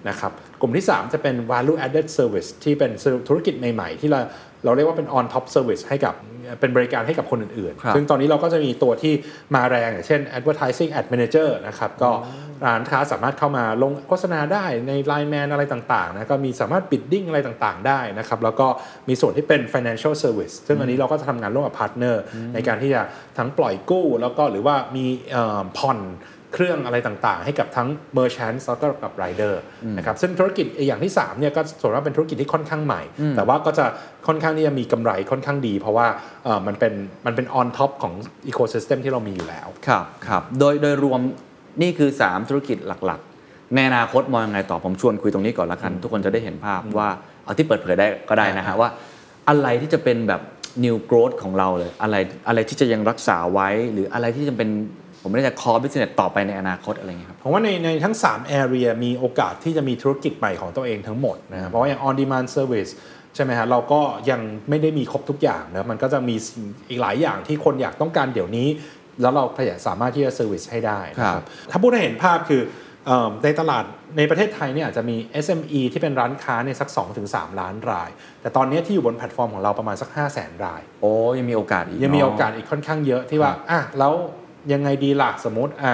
[0.10, 2.92] นะครับกลุ่มที่ 3 จะเป็น Value Added Service ที่เป็น
[3.28, 4.20] ธุรกิจใหม่ๆที่เรา
[4.66, 6.16] เราเรียกว่าเป็น on top service ให้กับ
[6.60, 9.14] เป็นบริการให้กับคนอื่นครับๆซึ่งตอนนี้เราก็จะมีตัวที่
[9.56, 12.12] มาแรงอย่างเช่น advertising ad manager นะครับ ก็
[12.66, 18.68] ร้านค้าสามารถเข้ามาลงโฆษณาได้ใน Line Man อะไรต่างๆนะก็มีสามารถ bidding อะไรต่างๆ ได้นะครับ แล้วก็
[19.10, 22.24] มีส่วนที่เป็น financial service ซึ่งอันนี้เราก็จะทำงานร่วมกับพาร์ทเนอร์
[22.54, 23.02] ในการที่จะ
[23.38, 26.00] ทั้งปล่อยกู้ แล้วก็หรือว่ามีเอ่อผ่อน
[26.56, 27.88] เครื่องอะไรต่างๆ ให้กับทั้ง
[28.18, 29.54] merchant แล้วก็กับ rider
[29.98, 33.02] นะครับซึ่งธุรกิจอย่างที่3เนี่ยก็ส่วนมากเป็นธุรกิจที่ค่อนข้างใหม่
[33.36, 33.86] แต่ว่าก็จะ
[34.28, 36.08] ค่อนข้างที่จะมีกำไรค่อนข้างดี เพราะว่า
[36.44, 36.94] เอ่อมันเป็น
[37.26, 38.14] มันเป็น on top ของ
[38.52, 41.20] ecosystem ที่เรามีอยู่แล้วครับครับโดยโดยรวม
[41.82, 47.10] นี่คือ 3 ธุรกิจหลักๆ ในอนาคตมองยังไงต่อผมชวนคุยตรงนี้ก่อนละกัน ทุกคนจะได้เห็นภาพว่า
[47.44, 48.90] เอาที่เปิดเผยได้ก็ได้นะฮะว่า
[49.50, 50.42] อะไรที่จะเป็นแบบ
[50.86, 52.16] new growth ของเราเลย อะไร
[52.48, 54.70] อะไรที่จะยังรักษาไว้ หรืออะไรที่จะเป็น
[55.26, 62.92] ผมไม่ได้จะ core business ต่อไปในอนาคตอะไรเงี้ยครับผมว่าในในทั้ง 3 area มีโอกาสที่จะมีธุรกิจใหม่ของตัวเองทั้งหมดนะครับเพราะว่าอย่าง on demand service
[63.36, 68.68] ใช่ไหมฮะเราก็ยังไม่ได้มีครบทุกอย่างนะมันก็จะมีสิ่งอีกหลายอย่างที่คนอยากต้องการเดี๋ยวนี้
[69.22, 72.62] แล้วเราพยายามสามารถที่จะ service ให้ได้นะคครัรับบถ้าพูดให้เห็นภาพคือ
[73.06, 73.84] เอิ่มในตลาด
[74.18, 76.90] ในประเทศไทยเนี่ยอาจจะมี SME ที่เป็นร้านค้าเนี่ยสัก
[77.26, 78.10] 2-3 ล้านราย
[78.42, 84.14] แต่ตอนนี้ที่อยู่บนแพลตฟอร์มของเราประมาณสัก 5 0 0 0 0 0 ราย โอ้ยังมีโอกาสอีกยังมีเนะโอกาสอีกค่อนข้างเยอะที่ว่าครับอะแล้ว
[84.74, 85.94] ยังไงดีล่ะสมมติอะ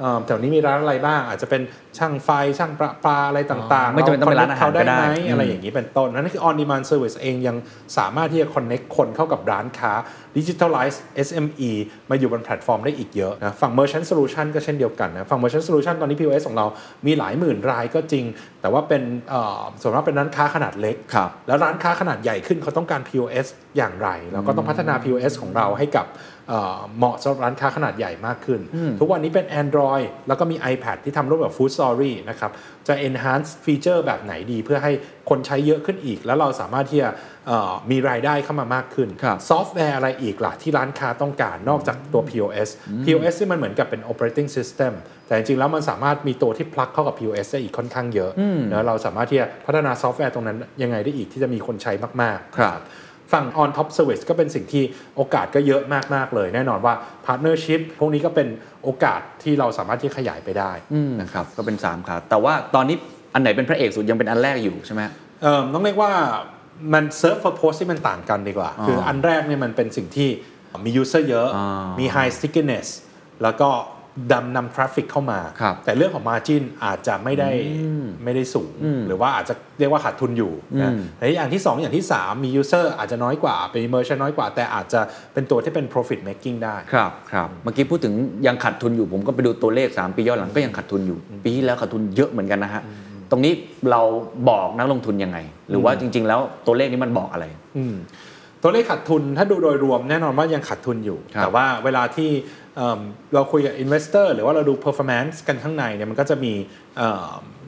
[0.00, 1.62] เอ่อแถวนี้มีร้านอะไรบ้าง อาจจะเป็น
[1.98, 7.56] ช่างไฟช่างประปาอะไรต่างๆ ไม่จำเป็นต้องเป็นร้านอาหารเได้ก็ได้ไหมอืมอะไรอย่างนี้เป็นต้น นั่นคือ on demand service เองยัง
[7.98, 9.92] สามารถที่จะ connect คนเข้ากับร้านค้า
[10.36, 10.96] digitalize
[11.28, 11.70] SME
[12.10, 16.66] มาอยู่บนแพลตฟอร์มได้อีกเยอะนะฝั่ง merchant solution ก็เช่นเดียวกันนะฝั่ง merchant solution ตอนนี้ POS ของเรา
[17.06, 18.24] มีหลายหมื่นรายก็จริง
[18.60, 26.06] แต่ว่าเป็นเอ่อส่วนมากเป็นร้านค้าขนาดเล็กครับแล้วร้านค้าขนาดใหญ่ขึ้นเขาต้องการ POS อย่างไร แล้วก็ต้องพัฒนา POS ของเราให้กับ
[26.48, 28.60] เอ่อเหมาะสำหรับร้านค้าขนาดใหญ่มากขึ้น
[29.00, 32.50] ทุกวันนี้เป็น Android แล้วก็มี iPad ที่ทำร่วมกับ Food Story นะครับ
[32.88, 34.92] จะ enhance feature แบบไหนดี เพื่อให้
[35.30, 37.10] คนใช้เยอะขึ้นอีก แล้วเราสามารถที่จะ
[37.46, 42.68] เอ่อมีรายได้เข้ามามากขึ้นครับซอฟต์แวร์อะไรอีกล่ะ ที่ร้านค้าต้องการนอกจากตัว POS
[43.04, 44.92] POS ที่มันเหมือนกับเป็น operating system
[45.26, 48.30] แต่จริงๆ แล้วมันสามารถมีตัวที่ plug เข้ากับ POS ได้อีกค่อนข้างเยอะ
[48.72, 52.80] นะเราสามารถที่จะพัฒนาซอฟต์แวร์ตรงนั้นยังไงได้อีกที่จะมีคนใช้มากๆครับ
[53.32, 54.84] ฝั่ง on top service ก็เป็นสิ่งที่
[55.16, 55.82] โอกาสก็เยอะ
[56.14, 56.94] มาก ๆ เลย แน่นอนว่า
[57.26, 58.48] partnership พวกนี้ก็เป็น
[58.82, 60.72] โอกาสที่เราสามารถที่ขยายไปได้
[61.20, 62.96] นะครับก็เป็น3ขาแต่ว่าตอนนี้
[63.34, 65.02] อันไหนเป็นพระเอกสุดยังเป็นอันแรกอยู่ใช่ไหม
[65.42, 66.12] เอิ่มต้องเรียกว่า
[66.94, 70.28] มัน serve purpose ที่มันต่างกันดีกว่า คืออันแรกเนี่ยมันเป็นสิ่งที่
[70.84, 72.88] มี user เยอะอ่ามีมี high stickiness
[73.42, 73.70] แล้วก็
[74.32, 77.50] ดำนำ traffic เข้ามาครับแต่เรื่องของ margin อาจจะไม่ได้
[78.24, 78.72] ไม่ได้สูง
[79.06, 85.00] หรือว่าอาจจะเรียกว่าขาดทุนอยู่นะอืมแต่อย่างที่ 2 อย่างที่ 3 มี user อาจจะน้อยกว่า เป็น merchant น้อยกว่า แต่อาจจะ
[85.32, 88.14] เป็นตัวที่เป็น profit making ได้ ครับครับเมื่อกี้พูดถึง
[88.46, 92.82] ยังขาดทุนอยู่ผมก็ไปดูตัวเลข 3 ปีย้อนหลังก็ยังขาดทุนอยู่ ปีที่แล้วขาดทุนเยอะเหมือนกันนะฮะ
[93.30, 93.52] ตรงนี้
[93.90, 94.02] เรา
[94.48, 95.38] บอกนักลงทุนยังไง
[95.70, 97.44] หรือว่าจริง ๆ แล้วตัวเลขนี้มันบอกอะไร
[97.76, 97.94] อืม
[98.62, 102.30] ตัวเลขขาดทุนถ้าดูโดยรวมแน่นอนว่ายังขาดทุนอยู่ครับแต่ว่าเวลาที่
[102.76, 103.00] เอิ่ม
[103.34, 106.52] เราคุยกับ investor หรือว่าเราดู performance กันข้างในเนี่ยมันก็จะมี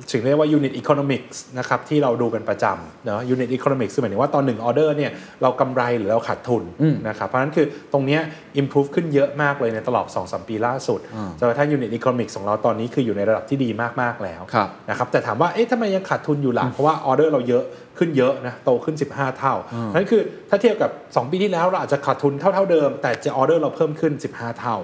[0.04, 5.10] เอ่อสิ่งที่เรียกว่า unit economics นะครับที่เราดูกันประจำเนาะ unit economics คือหมายถึงว่าตอนหนึ่งออเดอร์เนี่ย
[5.42, 6.62] เรากำไรหรือเราขาดทุน
[7.08, 8.20] นะครับเพราะฉะนั้นคือตรงเนี้ย
[8.60, 11.00] improve ขึ้นเยอะมากเลยในตลอด 2-3 ปีล่าสุด
[11.38, 13.68] จนกระทั่ง unit economics ของเราตอนนี้คืออยู่ในระดับที่ดี
[14.00, 17.64] มากๆแล้วครับนะครับแต่ถามว่าเอ๊ะทำไมยังขาดทุนอยู่ล่ะเพราะว่าออเดอร์เราเยอะ
[17.98, 19.54] ขึ้นเยอะนะโตขึ้น 15 เท่า
[19.94, 24.76] นั่นคือถ้าเทียบกับ 2 ปีที่แล้วเราอาจจะขาดทุนเท่าเท่าเดิม แต่จะออเดอร์เราเพิ่มขึ้น 15 เท่า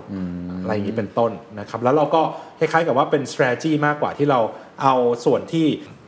[0.63, 2.23] อะไรอย่างนี้เป็นต้นนะครับแล้วเราก็
[2.59, 4.41] คล้ายๆกับว่าเป็น strategy มากกว่าที่เรา
[4.83, 5.67] เอาส่วนที่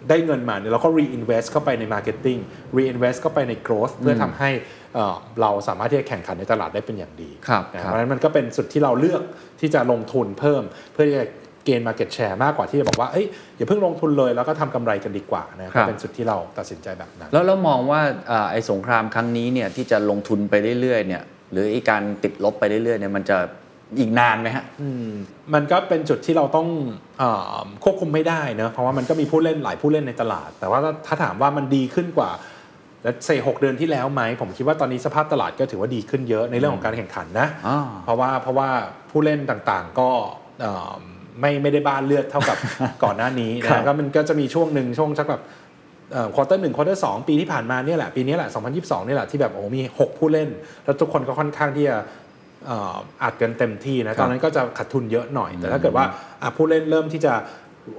[0.08, 2.40] ได้เงินมาเนี่ยเราก็ reinvest เข้าไปใน marketing
[2.76, 4.50] reinvest เข้าไปใน growth เพื่อทำให้
[4.94, 9.22] เอ่อเราสามารถที่จะแข่งขันในตลาดได้เป็นอย่างดีครับนะครับเพราะฉะนั้นมันก็เป็นสุดที่เราเลือก
[9.61, 11.26] ที่จะลงทุนเพิ่ม เพื่อที่จะ
[11.64, 23.38] เกณฑ์ market share มากกว่าที่จะบอกว่าเอ้ยอย่าเพิ่งลงทุนเลยแล้วก็ทำกำไรกันดีกว่านะครัก็บเป็นสุดที่เราตัดสินใจแบบนั้น แล้วเรามองว่าอ่าไอ้สงครามครั้งนี้เนี่ยที่จะลงทุนไปเรื่อยๆเนี่ยหรือไอ้การติดลบไปเรื่อยๆเนี่ยมันจะ
[23.98, 24.64] อีกนานไหมฮะ
[25.55, 26.68] มันก็เป็นจุดที่เราต้อง
[27.18, 27.24] เอ
[27.57, 32.31] อควบคุมไม่ได้เนอะเพราะว่ามันก็มีผู้เล่นหลายผู้เล่นในตลาด แต่ว่าถ้าถามว่ามันดีขึ้นกว่า
[33.02, 38.68] แล้วเซหกเดือนที่แล้วไหม ผมคิดว่าตอนนี้สภาพตลาดก็ถือว่าดีขึ้นเยอะในเรื่องของการแข่งขันนะอ่าเพราะว่าเพราะว่า
[39.11, 40.11] ผู้เล่นต่างๆก็
[40.61, 40.94] เอ่อ
[41.40, 42.57] ไม่ไม่ได้บ้านเลือดเท่ากับ
[43.05, 45.42] ก่อนหน้านี้ครับนะก็มันก็จะมีช่วงหนึ่งช่วงสักแบบ
[46.35, 50.48] quarter หนึ่ง quarter สองปีที่ผ่านมาเนี่ยแหละปีนี้แหละ 2022 นี่แหละที่แบบโอ้โหมี 6 ผู้เล่น
[50.85, 56.07] แล้วทุกคนก็ค่อนข้างที่จะเอ่ออัดกันเต็มที่นะตอนนั้นก็จะขาดทุนเยอะหน่อย แต่ถ้าเกิดว่า
[56.42, 57.33] อะผู้เล่นเริ่มที่จะ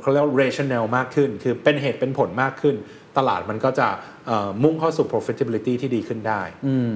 [0.01, 2.75] เขาเรียกว่า rational มากขึ้น คือเป็นเหตุเป็นผลมากขึ้น
[3.17, 3.87] ตลาดมันก็จะ
[4.27, 6.41] เอ่อมุ่งเข้าสู่ profitability ที่ดีขึ้นได้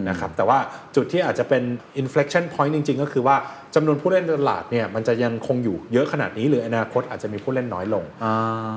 [0.10, 0.60] นะครับแต่ว่า
[0.96, 1.64] จุดที่อาจจะเป็น
[2.02, 3.36] inflection point จริง ๆ ก็คือว่า
[3.76, 8.04] จำนวนผู้เล่นในตลาดเนี่ยมันจะยังคงอยู่เยอะขนาดนี้ หรืออนาคตอาจจะมีผู้เล่นน้อยลง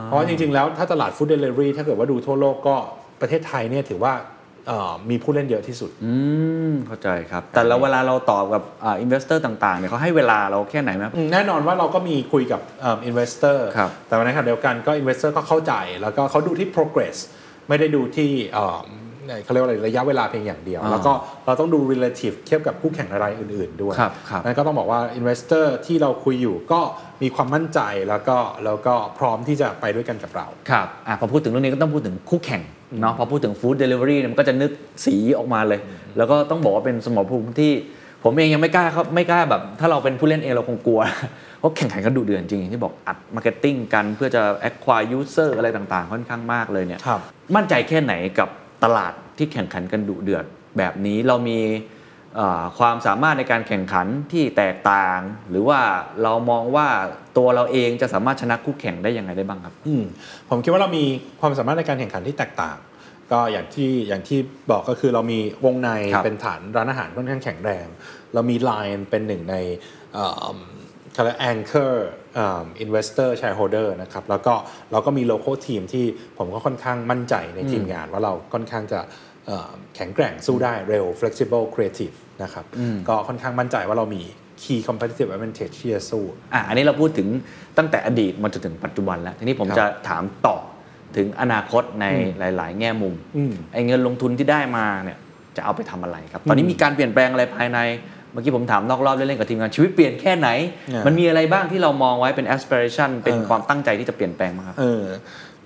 [0.04, 2.76] เพราะว่าจริง ๆ แล้วถ้าตลาด food delivery ถ้าเกิดว่าดูทั่วโลกก็
[3.20, 4.39] ประเทศไทยเนี่ยถือว่าเอ่อ
[5.10, 6.12] มีผู้เล่นเยอะที่สุด อื
[6.70, 17.16] มเข้าใจครับ แต่แล้วเวลาเราตอบกับอ่าอินเวสเตอร์ต่างๆเนี่ยเขาให้เวลาเราแค่ไหนไหมอืมแน่นอนว่าเราก็มีคุยกับ investor ครับแต่ในขณะเดียวกันก็ investor ก็เข้าใจ แล้วก็เขาดูที่ progress
[17.68, 18.80] ไม่ได้ดูที่เอ่อ
[19.44, 21.12] เขาเรียกว่าอะไรระยะเวลาเพียงอย่างเดียวอ่าแล้วก็
[21.46, 26.80] เราต้องดู relative เทียบกับคู่แข่งรายอื่น ๆ ด้วยครับครับนั่นก็ต้องบอกว่า investor ที่เราคุยอยู่ก็
[27.22, 32.62] มีความมั่นใจแล้วก็แล้วก็พร้อมที่จะไปด้วยกันกับเราครับอะพอพูดถึงเรื่องนี้ก็ต้องพูดถึงคู่แข่ง
[33.00, 34.70] เนาะพอพูดถึง food delivery มันก็จะนึก
[35.04, 35.80] สีออกมาเลย
[36.16, 37.72] แล้วก็ต้องบอกว่าเป็นสมรภูมิที่
[38.24, 41.00] ผมเองยังไม่กล้าครับไม่กล้าแบบ ถ้าเราเป็นผู้เล่นเองเราคงกลัว
[41.58, 47.20] เพราะแข่งขันกันดุเดือดจริงอย่างที่บอกอัด marketing กันเพื่อจะ acquire user อะไรต่างๆ ค่อนข้างมากเลยเนี่ยครับ
[47.56, 48.48] มั่นใจแค่ไหนกับ
[48.84, 50.44] ตลาดที่แข่งขันกันดุเดือด
[50.78, 51.78] แบบนี้เรามีเอ่อ
[52.78, 55.18] ความสามารถในการแข่งขันที่แตกต่าง
[55.50, 55.80] หรือว่า
[56.22, 56.88] เรามองว่า
[57.36, 60.04] ตัวเราเองจะสามารถชนะคู่แข่งได้ยังไงได้บ้างครับอืม
[60.50, 61.04] ผมคิดว่าเรามี
[61.40, 62.76] ความสามารถในการแข่งขันที่แตกต่าง
[63.32, 64.38] ก็อย่างที่อย่างที่
[64.70, 67.86] บอกก็คือเรามีวงในครับเป็นฐานร้านอาหารค่อนข้างแข็งแรง
[68.34, 69.56] เรามี Line เป็นหนึ่งใน
[70.14, 70.56] เอ่อ
[71.12, 71.92] เขาเรียก anchor
[72.34, 74.54] เอ่อ investor shareholder นะครับแล้วก็
[74.92, 76.04] เราก็มี local team ที่
[76.38, 79.29] ผมก็ค่อนข้างมั่นใจในทีมงานว่าเราค่อนข้างจะเอ่อ
[79.96, 82.64] แข็งแกร่งสู้ได้เร็ว flexible creative นะครับ
[83.08, 84.22] ก็ค่อนข้างมั่นใจว่าเรามี
[84.62, 87.28] key competitive advantage ที่จะสู้อะอันนี้เราพูดถึง
[87.78, 90.56] ตั้งแต่อดีตมาจนถึงปัจจุบันแล้ว ทีนี้ผมครับจะถามต่อ
[91.16, 92.06] ถึงอนาคตใน
[92.56, 95.18] หลาย ๆ แง่มุมอืมไอ้เงินลงทุนที่ได้มาเนี่ย
[95.56, 97.78] จะเอาไปทำอะไรครับ ตอนนี้มีการเปลี่ยนแปลงอะไรภายใน
[98.32, 100.48] เมื่อกี้ผมถามนอกรอบเล่นๆกับทีมงานชีวิตเปลี่ยนแค่ไหน
[100.94, 105.04] อ่ามัมันมีอะไรบ้างที่เรามองไว้เป็น aspiration เป็นเออความตั้งใจที่จะเปลี่ยนแปลงมั้างครับเออ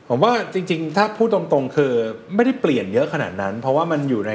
[0.08, 1.92] ผมว่าจริงๆ ถ้าพูดตรงๆ คือ
[2.34, 4.32] ไม่ได้เปลี่ยนเยอะขนาดนั้น เพราะว่ามันอยู่ใน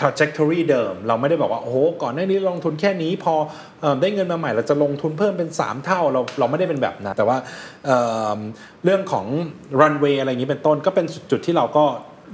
[0.00, 3.34] trajectory เดิม เราไม่ได้บอกว่า โอ้โห ก่อนหน้านี้ลงทุนแค่นี้ พอ
[3.82, 7.36] อได้เงินมาใหม่เราจะลงทุนเพิ่มเป็น 3 เท่า เราเราไม่ได้เป็นแบบนั้น แต่ว่า
[7.84, 9.26] เเรื่องของ
[9.80, 11.84] runway อะไรอย่างนี้เป็นต้นก็เป็นจุดที่เราก็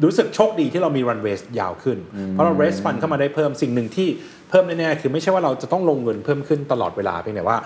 [0.05, 1.99] รู้สึกโชคดีที่เรามี runway ยาวขึ้น
[2.31, 4.09] เพราะเรา raise fund เข้ามาได้เพิ่มสิ่งหนึ่งที่
[4.51, 7.59] เพิ่มแน่ๆ คือไม่ใช่ว่าเราจะต้องลงเงินเพิ่มขึ้นตลอดเวลาเพียงแต่ว่า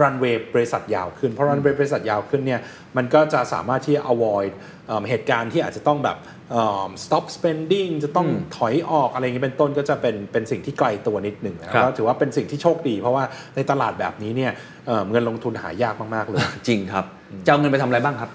[0.00, 2.60] รันเวย์บริษัทยาวขึ้น เพราะรันเวย์บริษัทยาวขึ้นเนี่ย
[2.96, 4.52] มันก็จะสามารถที่ avoid
[4.86, 6.16] เอิ่มเหตุการณ์ที่อาจจะต้องแบบ
[6.50, 13.24] เอิ่ม stop spending จะต้องถอยออกอะไรอย่างนี้เป็นต้นก็จะเป็นเป็นสิ่งที่ไกลตัวนิดหนึ่งนะครับแล้วถือว่าเป็นสิ่งที่โชคดี เพราะว่า
[13.56, 14.52] ในตลาดแบบนี้เนี่ย
[14.86, 17.04] เอิ่มเงินลงทุนหายากมาก ๆ เลย จริงครับ
[17.46, 18.30] จะเอาเงินไปทำอะไรบ้างครับ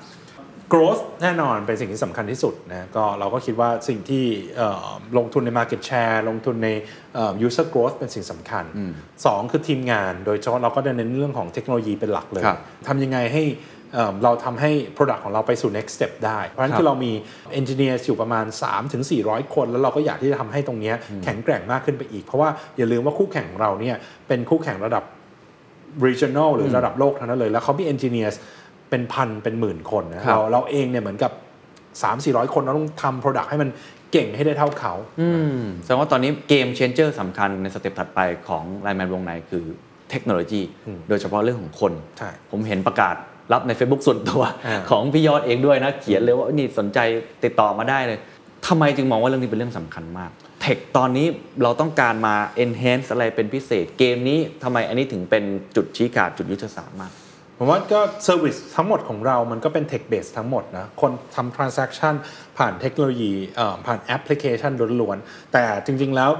[0.73, 4.25] growth แน่นอนเป็นสิ่งที่สำคัญที่สุดนะก็เราก็คิดว่าสิ่งที่
[4.56, 6.69] เอ่อลงทุนใน market share ลงทุนใน
[7.15, 8.65] เอ่อ user growth เป็นสิ่งสำคัญ
[9.25, 13.43] สองคือทีมงานโดยเฉพาะเราก็จะเน้นเรื่องของเทคโนโลยีเป็นหลักเลยครับทำยังไงให้
[13.93, 17.12] เอ่อเราทำให้ product ของเราไปสู่ next step ได้ เพราะฉะนั้นครับคือเรามี
[17.60, 18.45] engineers อยู่ประมาณ
[18.99, 23.95] 3-400 คน แล้วเราก็อยากที่จะทำให้ตรงเนี้ยแข็งแกร่งมากขึ้นไปอีก เพราะว่าอย่าลืมว่าคู่แข่งของเราเนี่ย
[24.27, 25.03] เป็นคู่แข่งระดับ
[26.06, 28.36] regional หรือระดับโลกทั้งนั้นเลย แล้วเขามี engineers
[28.89, 31.32] เป็นพันเป็นหมื่นคนนะครับเราเราเองเนี่ยเหมือนกับ
[32.02, 33.69] 3 4 0 0 คนเราต้องทำ product ให้มัน
[34.12, 39.63] เก่งให้ได้เท่าเขาอืมแสดงว่าตอนนี้ game changer สำคัญใน step ถัดไปของ LINE MAN Wongnai คือ
[40.12, 40.62] เทคโนโลยี
[41.10, 43.15] โดยเฉพาะเรื่องของคนใช่ผมเห็นประกาศ
[43.54, 47.00] รับใน Facebook ส่วนตัวอ่าของพี่ยอดเองด้วยนะ เขียนเลยว่านี่สนใจ
[47.43, 48.19] ติดต่อมาได้เลย
[48.67, 51.28] ทำไมจึงมองว่าเรื่องนี้เป็นเรื่องสำคัญมาก tech ตอนนี้
[51.63, 55.43] เราต้องการมา enhance อะไรเป็นพิเศษ เกมนี้ทำไมอันนี้ถึงเป็น
[55.76, 57.12] จุดชี้ขาดจุดยุทธศาสตร์มาก
[57.58, 62.13] ผมว่าก็ service ทั้งหมดของเรามันก็เป็น tech base ทั้งหมดนะ คนทำ transaction
[62.58, 66.32] ผ่านเทคโนโลยีเอ่อผ่านแอปพลิเคชันล้วนๆ แต่จริงๆแล้ว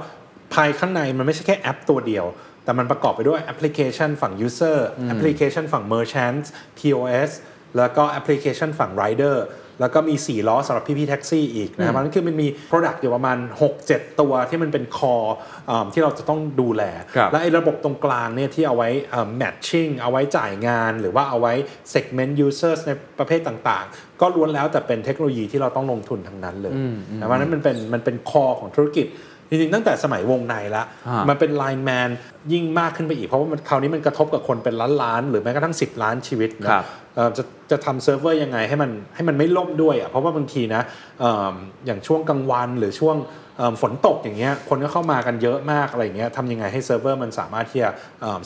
[0.54, 2.26] ภายข้างในมันไม่ใช่แค่แอปตัวเดียว
[2.64, 4.78] แต่มันประกอบไปด้วยแอปพลิเคชันฝั่ง user
[5.08, 6.44] แอปพลิเคชันฝั่ง merchant
[6.78, 7.30] POS
[7.76, 9.36] แล้วก็แอปพลิเคชันฝั่ง rider
[9.80, 13.36] แล้วก็มี 4 ล้อสำหรับพี่ๆแท็กซี่อีกนะครับมันคือมันมี Product อยู่ประมาณ
[13.78, 15.30] 6-7 ตัวที่มันเป็น core
[15.66, 16.82] เอิ่มที่เราจะต้องดูแล
[17.16, 21.52] ครับและไอ้ระบบตรงกลางเนี่ยที่เอาไว้เอ่อ matching เอาไว้จ่ายงาน หรือว่าเอาไว้
[21.92, 26.74] segment users ในประเภทต่างๆ ก็ล้วนแล้วแต่เป็นเทคโนโลยีที่เราต้องลงทุนทั้งนั้นเลย
[27.16, 29.06] แต่ว่านั้นมันเป็นมันเป็น core ของธุรกิจ
[29.48, 32.10] จริงๆตั้งแต่สมัยวงในละอ่ามัมันเป็น line man
[32.52, 36.84] ยิ่งมากขึ้นไปอีก เพราะว่ามันคราวนี้มันกระทบกับคนเป็นล้านๆหรือแม้กระทั่ง 10 ล้านชีวิตนะครับ
[37.14, 40.82] เอ่อจะจะทำเซิร์ฟเวอร์ยังไงให้มันให้มันไม่ล่มด้วยอะเพราะว่าบางทีนะ
[41.20, 41.54] เอิ่ม
[41.86, 43.16] อย่างช่วงกลางวันหรือช่วง
[43.56, 47.90] เอิ่มฝนตกอย่างเงี้ยคนก็เข้ามากันเยอะมากอะไรอย่างเงี้ยทำยังไงให้เซิร์ฟเวอร์มันสามารถที่จะ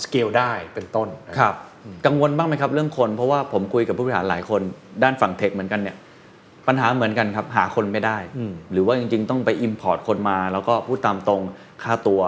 [0.05, 1.55] สเกลได้เป็นต้นนะครับ
[2.07, 4.61] กังวลบ้างไหมครับเรื่องคน เพราะว่าผมคุยกับผู้บริหารหลายคน
[5.03, 5.97] ด้านฝั่งเทคเหมือนกันเนี่ย
[6.69, 8.19] ปัญหาเหมือนกันครับ หาคนไม่ได้
[8.73, 11.43] หรือว่าจริง ๆ ต้องไป Import คนมา แล้วก็พูดตามตรง
[11.83, 12.21] ค่าตัว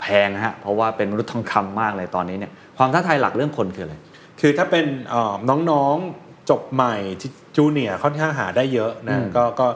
[0.00, 3.94] แพงฮะเพราะว่าเป็นมนุษย์ทองคำมากเลยตอนนี้เนี่ยความท้าทายหลักเรื่องคนคืออะไร
[4.40, 5.34] คือถ้าเป็นเอ่อ
[5.70, 9.66] น้องๆจบใหม่ที่จูเนียร์ค่อนข้างหาได้เยอะนะก็ก็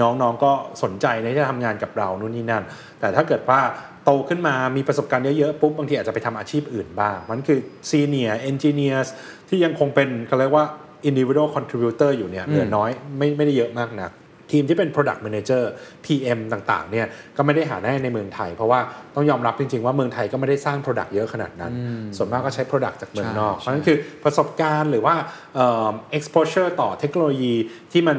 [0.00, 2.64] น้องๆก็สนใจในที่จะทำงานกับเรานู่นนี่นั่น
[3.00, 3.60] แต่ถ้าเกิดว่า
[4.04, 7.58] โตขึ้นมามีประสบการณ์เยอะๆปุ๊บบางทีอาจจะไปทำอาชีพอื่นบ้าง มันคือ
[7.90, 9.12] ซีเนียร์เอนจิเนียร์
[9.48, 10.66] ที่ยังคงเป็นเขาเรียกว่า
[11.08, 14.12] individual contributor อยู่เนี่ยเหลือน้อยไม่ไม่ได้เยอะมากนัก
[14.52, 15.62] ทีมที่เป็น product manager
[16.04, 18.80] PM ต่างๆ เนี่ยก็ไม่ได้หาได้ในเมืองไทย เพราะว่า
[19.14, 21.72] ต้องยอมรับจริง ๆ ว่าเมืองไทยก็ไม่ได้สร้าง product เยอะขนาดนั้น
[22.16, 25.14] ส่วนมากก็ใช้ product จากเมืองนอก เพราะฉะนั้นคือประสบการณ์หรือว่า
[25.54, 25.88] เอ่อ
[26.18, 27.54] exposure ต่อเทคโนโลยี
[27.92, 28.18] ที่มัน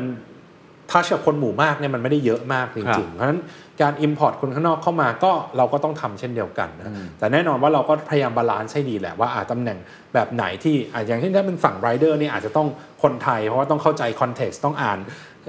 [0.91, 3.39] ถ้าเชื่อคนหมู่มากเนี่ยมันไม่ได้เยอะมากจริงๆครับเพราะฉะนั้น
[3.81, 9.77] การ import คนข้างนอกเข้ามาก็เราก็ต้องทำเช่นเดียวกันนะแต่แน่นอนว่าเราก็พยายาม balance ให้ดีแหละว่าอะตำแหน่ง
[10.13, 12.67] แบบไหนที่อะอย่างเช่นถ้าเป็นฝั่ง rider เนี่ยอาจจะต้อง
[13.03, 14.99] คนไทย เพราะว่าต้องเข้าใจ context ต้องอ่าน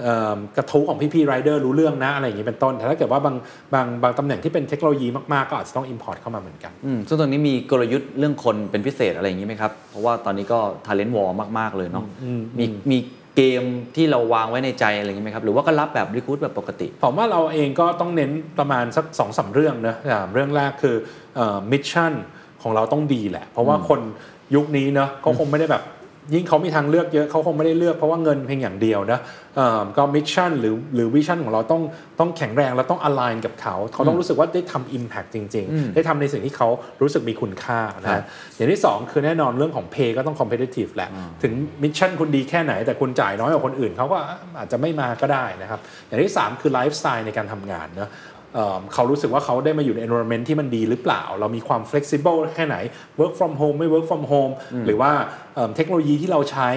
[0.02, 3.36] เอิ่มกระทู้ของพี่ๆ rider รู้เรื่องนะอะไรอย่างนี้เป็นต้น แต่ถ้าเกิดว่าบาง
[3.74, 12.04] บางบางตำแหน่งที่เป็นเทคโนโลยีมากๆ ก็อาจจะต้อง import เข้ามาเหมือนกันอืมซึ่งตอนนี้มีกลยุทธ์เรื่องคนเป็นพิเศษอะไรอย่างนี้ไหมครับ เพราะว่าตอนนี้ก็ talent war มากๆเลยเนาะ
[12.58, 12.98] มีมี
[13.40, 13.64] เกม
[13.96, 20.96] ที่เราวางไว้ในใจอะไรอย่างนี้ไหมครับ หรือว่าก็รับแบบ recruit แบบปกติ ผมว่าเราเองก็ต้องเน้นประมาณสักสองสามเรื่องนะอ่าเรื่องแรกคือ
[21.72, 22.12] mission
[22.62, 24.00] ของเราต้องดีแหละ เพราะว่าคน
[24.54, 25.82] ยุคนี้เนาะเขาคงไม่ได้แบบ
[26.34, 29.20] ยิ่งเขามีทางเลือกเยอะเขาคงไม่ได้เลือกเพราะว่าเงินเพียงอย่างเดียวนะ
[29.56, 31.82] เอ่อก็ mission หรือหรือ vision ของเราต้อง
[32.20, 36.68] ต้องแข็งแรงแล้วต้อง align กับเขา เขาต้องรู้สึกว่าได้ทำ impact จริง ๆ ได้ทำในสิ่งที่เขา
[37.02, 38.24] รู้สึกมีคุณค่าครันะบ
[38.56, 41.10] อย่างที่ 2 คือแน่นอนเรื่องของ pay ก็ต้อง competitive แหละ
[41.42, 41.52] ถึง
[41.82, 44.18] mission คุณดีแค่ไหน แต่คุณจ่ายน้อยกว่าคนอื่นเขาก็
[44.58, 48.10] อาจจะไม่มาก็ได้นะครับ อย่างที่ 3 คือไลฟ์สไตล์ในการทำงานเนอะ
[48.54, 52.76] เอ่อเขารู้สึกว่าเขาได้มาอยู่ใน environment ที่มันดีหรือเปล่า เรามีความ flexible แค่ไหน
[53.20, 54.52] work from home ไม่ work from home
[54.86, 55.10] หรือว่า
[55.54, 56.68] เอิ่มเทคโนโลยีที่เราใช้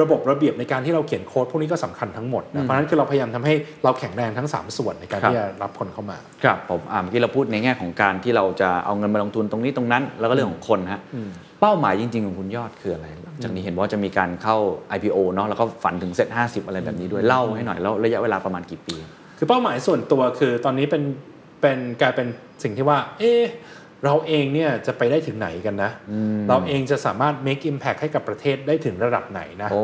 [0.00, 11.00] ระบบระเบียบในการที่เราเขียนโค้ดพวกนี้ก็สำคัญทั้งหมดนะเพราะฉะนั้นคือเราพยายามทำให้เราแข็งแรงทั้ง 3 ส่วนในการครับที่จะรับคนเข้ามา ครับผมอ่าเมื่อกี้เราพูดในแง่ของการที่เราจะเอาเงินมาลงทุนตรงนี้ตรงนั้น แล้วก็เรื่องของคนฮะ
[11.60, 14.56] เป้าหมายจริง ๆ ของคุณยอดคืออะไรหลังจากนี้เห็นว่าจะมีการเข้า
[14.96, 18.96] IPO เนาะแล้วก็ฝันถึงเซ็ต50 อะไรแบบนี้ด้วยเล่าให้หน่อยแล้วระยะเวลาประมาณกี่ปี
[19.40, 21.02] คือเป้าหมายส่วนตัวคือตอนนี้เป็น
[21.60, 22.26] เป็นกลายเป็น
[22.62, 23.42] สิ่งที่ว่า เอ๊ะ
[24.04, 25.90] เราเองเนี่ยจะไปได้ถึงไหนกันนะ
[26.48, 29.82] เราเองจะสามารถ make impact ให้กับประเทศได้ถึงระดับไหนนะโอ้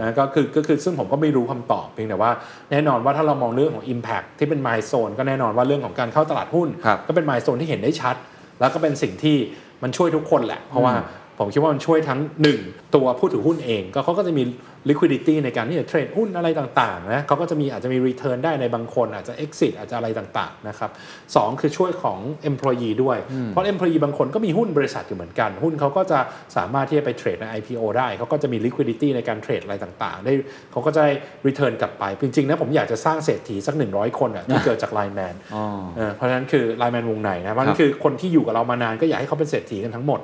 [0.00, 2.30] นะก็คือก็คือซึ่งผมก็ไม่รู้คำตอบเพียงแต่ว่า
[2.70, 8.16] แน่นอนว่าถ้าเรามองเรื่องของ Impact ที่เป็น milestone ก็แน่นอนว่าเรื่องของการเข้าตลาดหุ้นครับก็เป็น milestone ที่เห็นได้ชัด
[8.60, 9.36] แล้วก็เป็นสิ่งที่
[9.82, 10.94] มันช่วยทุกคนแหละ เพราะว่า
[11.38, 12.20] ผมคิดว่ามันช่วยทั้ง
[12.58, 14.42] 1ตัวผู้ถือหุ้นเอง ก็เขาก็จะมี
[14.90, 20.90] liquidity ในการที่จะเทรดหุ้นอะไรต่างๆนะเขาก็จะมีอาจจะมี return ได้ในบางคนอาจจะ exit อาจจะอะไรต่างๆนะครับ
[21.36, 22.18] สองคือช่วยของ
[22.50, 26.18] employee ด้วย เพราะ employee บางคนก็มีหุ้นบริษัทอยู่เหมือนกัน หุ้นเขาก็จะ
[26.56, 30.32] สามารถที่จะไปเทรดใน IPO ได้ เขาก็จะมี liquidity ในการเทรดอะไรต่างๆ ได้
[30.72, 31.12] เขาก็จะได้
[31.46, 35.64] return กลับไป จริงๆนะผมอยากจะสร้างเศรษฐีสัก 100 คนอะที่เกิดจาก Line Man อ๋อ
[35.96, 40.20] เออเพราะฉะนั้นคือ Line Man วงในนะเพราะฉะครันั้บนคือคนที่อยู่กับเรามานานก็อยากให้เขาเป็นเศรษฐีกันทั้งหมด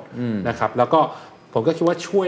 [0.49, 0.99] นะครับแล้วก็
[1.53, 2.27] ผมก็คิดว่าช่วย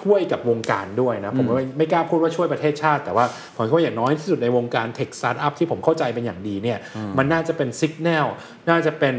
[0.00, 3.24] ช่วยกับวงการด้วยนะ ผมไม่ไม่กล้าพูดว่าช่วยประเทศชาติ แต่ว่า
[3.56, 6.78] ผมคิดว่าอย่างน้อยที่สุดในวงการเทคสตาร์ทอัพที่ผมเข้าใจเป็นอย่างดีเนี่ย
[7.18, 8.26] มันน่าจะเป็นสัญญาณ
[8.70, 9.14] น่าจะเป็น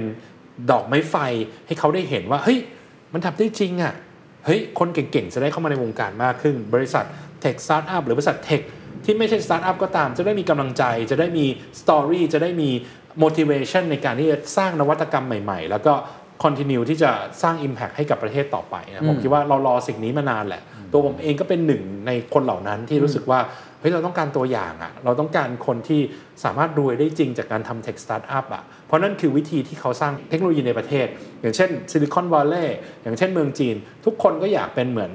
[0.71, 1.15] ดอกไม้ไฟ
[1.67, 2.59] ให้เขาได้เห็นว่าเฮ้ย
[3.13, 3.93] มันทำได้จริงอะ
[4.45, 7.05] เฮ้ยคนเก่งๆจะได้เข้ามาในวงการมากขึ้น บริษัท
[7.41, 8.61] tech startup หรือบริษัท tech
[9.05, 11.45] ที่ไม่ใช่สตาร์ทอัพก็ตาม จะได้มีกำลังใจ จะได้มี
[11.81, 12.69] story จะได้มี
[13.23, 15.93] motivation ในการที่จะสร้างนวัตกรรมใหม่ ๆ แล้วก็
[16.43, 23.39] continue ที่จะสร้าง impact ให้กับประเทศต่อไปนะผมคิดว่าเรารอสิ่งนี้มานานแหละ ตัวผมเองก็เป็นหนึ่งในคนเหล่านั้นที่รู้สึกว่า
[23.79, 26.01] เฮ้ยเราต้องการตัวอย่างอะเราต้องการคนที่
[26.43, 31.07] สามารถรวยได้จริงจากการทำ tech startup อะเพราะนั่นคือวิธีที่เขาสร้างเทคโนโลยีในประเทศ
[31.41, 35.11] อย่างเช่นซิลิคอนวัลเลย์อย่างเช่นเมืองจีน ทุกคนก็อยากเป็นเหมือน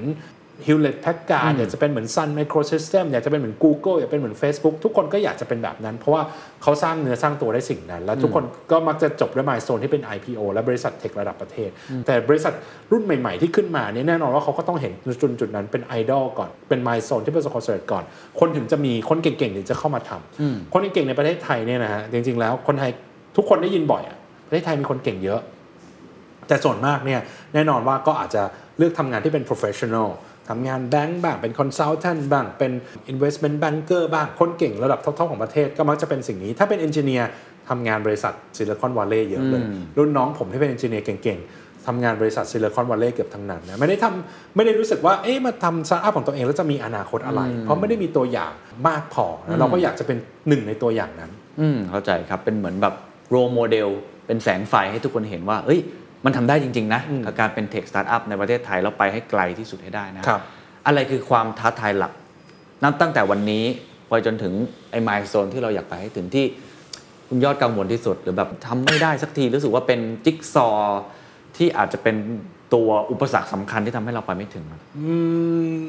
[0.65, 6.23] Hewlett Packard อยากจะเป็นเหมือน Sun Microsystem อยากจะเป็นเหมือน Google อยากเป็นเหมือน Facebook ทุกคนก็อยากจะเป็นแบบนั้น เพราะว่า
[6.63, 11.69] เขาสร้างเนื้อสร้างตัวได้สิ่งนั้น แล้วทุกคนก็มักจะจบด้วย milestone ที่เป็น IPO และบริษัท tech ระดับประเทศ
[12.05, 12.53] แต่บริษัท
[12.91, 18.03] รุ่นใหม่ ๆ ที่ขึ้นมาเนี่ยแน่นอนว่าเขาก็ต้องเห็นจุดจุดๆนั้นเป็นไอดอลก่อนเป็น milestone ที่ประสบความสำเร็จก่อน
[18.39, 22.91] คนถึงจะมีคนเก่งๆถึงจะเข้ามาทำคนเก่งๆในประเทศไทยเนี่ยนะฮะจริงๆแล้วคนไทย
[23.37, 25.41] ทุกคนได้ยินบ่อยอะประเทศไทยมีคนเก่งเยอะ
[26.47, 27.19] แต่ส่วนมากเนี่ย
[27.53, 28.43] แน่นอนว่าก็อาจจะ
[28.77, 30.09] เลือกทำงานที่เป็น professional
[30.49, 32.71] ทำงานแบงก์บ้างเป็น consultant บ้างเป็น
[33.11, 37.23] investment banker บ้างคนเก่งระดับท็อปๆของประเทศก็มักจะเป็นสิ่งนี้ ถ้าเป็น engineer
[37.69, 39.63] ทำงานบริษัทซิลิคอนวัลเลย์เยอะเลย
[39.97, 48.51] รุ่นน้องผมที่เป็น engineer เก่งๆทำงานบริษัทซิลิคอนวัลเลย์เกือบทั้งนั้นนะไม่ได้ทำไม่ได้รู้สึกว่าเอ๊ะมาทำสตาร์ทอัพของตัวเองแล้วจะมีอนาคตอะไร เพราะไม่ได้มีตัวอย่าง
[48.87, 52.93] มากพอนะเราก็อยากจะเป็นหนึ่งในตัวอย่างนั้น อืมเข้าใจครับเป็นเหมือนแบบ
[53.29, 53.89] role model
[54.27, 55.79] เป็นแสงไฟให้ทุกคนเห็นว่า เอ้ย
[56.25, 60.41] มันทำได้จริง ๆ นะกับการเป็น tech startup ในประเทศไทยแล้วไปให้ไกลที่สุดให้ได้นะครับ
[60.85, 62.13] อะไรคือความท้าทายหลัก
[62.83, 63.63] นับตั้งแต่วันนี้
[64.07, 64.53] ไปจนถึง
[64.91, 66.45] ไอ้ milestone ที่เราอยากไปให้ถึงที่
[67.27, 71.01] คุณยอดกังวลที่สุด หรือแบบทำไม่ได้สักทีรู้สึกว่าเป็นจิ๊กซอว์
[71.57, 72.15] ที่อาจจะเป็น
[72.73, 74.65] ตัวอุปสรรคสำคัญที่ทำให้เราไปไม่ถึง
[74.97, 75.15] อื
[75.77, 75.79] ม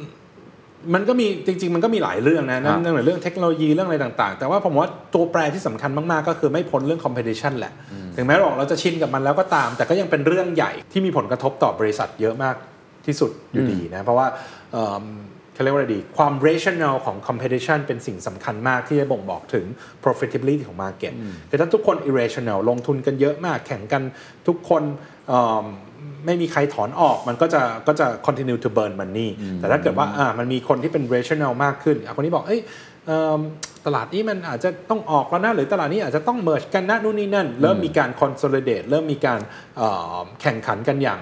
[0.95, 7.73] มันก็มีจริง ๆ มันก็มีหลายเรื่องนะครับเรื่องเรื่องเทคโนโลยีเรื่องอะไรต่างๆ แต่ว่าผมว่าตัวแปรที่สำคัญมากๆ ก็คือไม่พ้นเรื่อง competition แหละ
[8.17, 12.57] ถึงแม้เราเราจะชินกับมันแล้วก็ตาม แต่ก็ยังเป็นเรื่องใหญ่ที่มีผลกระทบต่อบริษัทเยอะมาก
[13.07, 14.27] ที่สุดอยู่ดีนะ เพราะว่า
[14.73, 15.05] เอิ่ม
[15.55, 19.65] เขาเรียกว่าอะไรดี ความ rational ของ competition เป็นสิ่งสำคัญมากที่จะบ่งบอกถึง
[20.05, 21.13] profitability ของ market
[21.51, 24.03] คือถ้าทุกคน irrational ลงทุนกันเยอะมากแข่งกัน
[24.49, 25.14] ทุกคนเอิ่ม
[26.27, 32.61] ไม่มีใครถอนออกมันก็จะก็จะ continue to burn money แต่ถ้าเกิดว่าอ่ามันมีคนที่เป็น rational มากขึ้นอะคนนี้บอกเอ้ย
[33.07, 33.41] เอิ่ม
[33.87, 39.41] ตลาดนี้มันอาจจะต้องออกแล้วนะหรือตลาดนี้อาจจะต้อง merge กันนะนู่นนี่นั่น เริ่มมีการ consolidate เริ่มมีการ
[39.77, 41.21] เอ่อแข่งขันกันอย่าง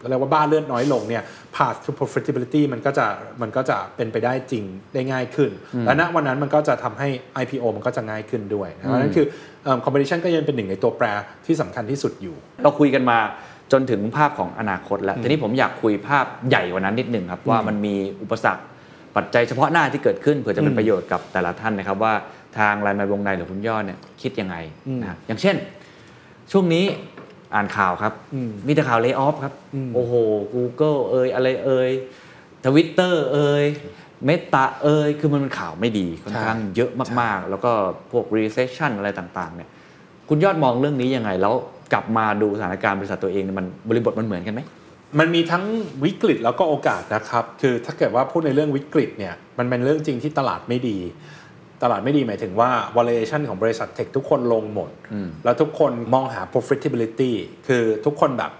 [0.00, 1.22] เอ่อเรียกว่าบ้านเลือดน้อยลงเนี่ย
[1.56, 3.06] path to profitability มันก็จะ
[3.42, 5.50] มันก็จะเป็นไปได้จริงได้ง่ายขึ้น
[5.86, 7.08] และณวันนั้นมันก็จะทำให้
[7.42, 9.26] IPO มันก็จะง่ายขึ้นด้วยนะเพราะฉะนั้นคือ
[9.64, 11.06] เอิ่ม competition ก็ยังเป็นหนึ่งในตัวแปร
[11.46, 13.18] ที่สำคัญที่สุดอยู่ เราคุยกันมา
[13.72, 18.62] จนถึงภาพของอนาคตแล้ว ทีนี้ผมอยากคุยภาพใหญ่กว่านั้นนิดหนึ่งครับว่ามันมีอุปสรรค
[19.16, 22.14] ปัจจัยเฉพาะหน้าที่เกิดขึ้นเผื่อจะเป็นประโยชน์กับแต่ละท่านนะครับว่า
[22.58, 24.56] ทางรายมาวงในหรือคุณยอดเนี่ยคิดยังไง
[25.00, 25.56] นะครับอย่างเช่น
[26.52, 26.84] ช่วงนี้
[27.54, 28.12] อ่านข่าวครับ
[28.66, 29.54] มีแต่ข่าวเลิกออฟครับ
[29.94, 30.12] โอ้โห
[30.54, 31.90] Google เอ่ยอะไรเอ่ย
[32.64, 33.64] ทวิตเตอร์เอ่ย
[34.24, 36.90] เมตาเอ่ยคือมันเป็นข่าวไม่ดีค่อนข้างเยอะ
[37.20, 37.70] มากๆ แล้วก็
[38.12, 39.68] พวก recession อะไรต่างๆเนี่ย
[40.28, 41.54] คุณยอดมองเรื่องนี้ยังไง แล้ว
[41.92, 44.60] กลับมาดูสถานการณ์บริษัทตัวเองเนี่ยมันบริบทมันเหมือนกันไหม
[45.18, 45.64] มันมีทั้ง
[46.04, 50.98] วิกฤตแล้วก็โอกาสนะครับ คือถ้าเกิดว่าพูดในเรื่องวิกฤตเนี่ยมันเป็นเรื่องจริงที่ตลาดไม่ดี
[51.82, 54.90] ตลาดไม่ดีหมายถึงว่า valuation ของบริษัทเทคทุกคนลงหมด
[55.44, 57.32] แล้วทุกคนมองหา profitability
[57.68, 58.52] คือทุกคนแบบ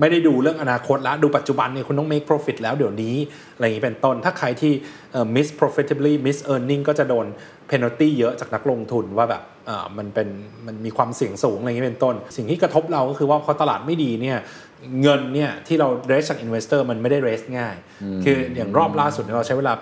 [0.00, 3.16] ไม่ได้ดูเรื่องอนาคตแล้วดูปัจจุบันเนี่ยคุณต้อง make profit แล้วเดี๋ยวนี้
[3.54, 4.72] อะไรอย่างนี้เป็นต้น ถ้าใครที่
[5.12, 7.26] เอ่อ miss profitably miss earning ก็จะโดน
[7.70, 10.28] penalty เยอะจากนักลงทุนว่าแบบเอ่อมันเป็น
[10.66, 14.38] มันมีความเสี่ยงสูงอะไรอย่างนี้เป็นต้น สิ่งที่กระทบเราก็คือว่าพอตลาดไม่ดีเนี่ย
[15.02, 17.76] เงินเนี่ยที่เรา raise จาก investor มันไม่ได้ raise ง่าย
[18.24, 19.74] คืออย่างรอบล่าสุดเนี่ยเราใช้เวลา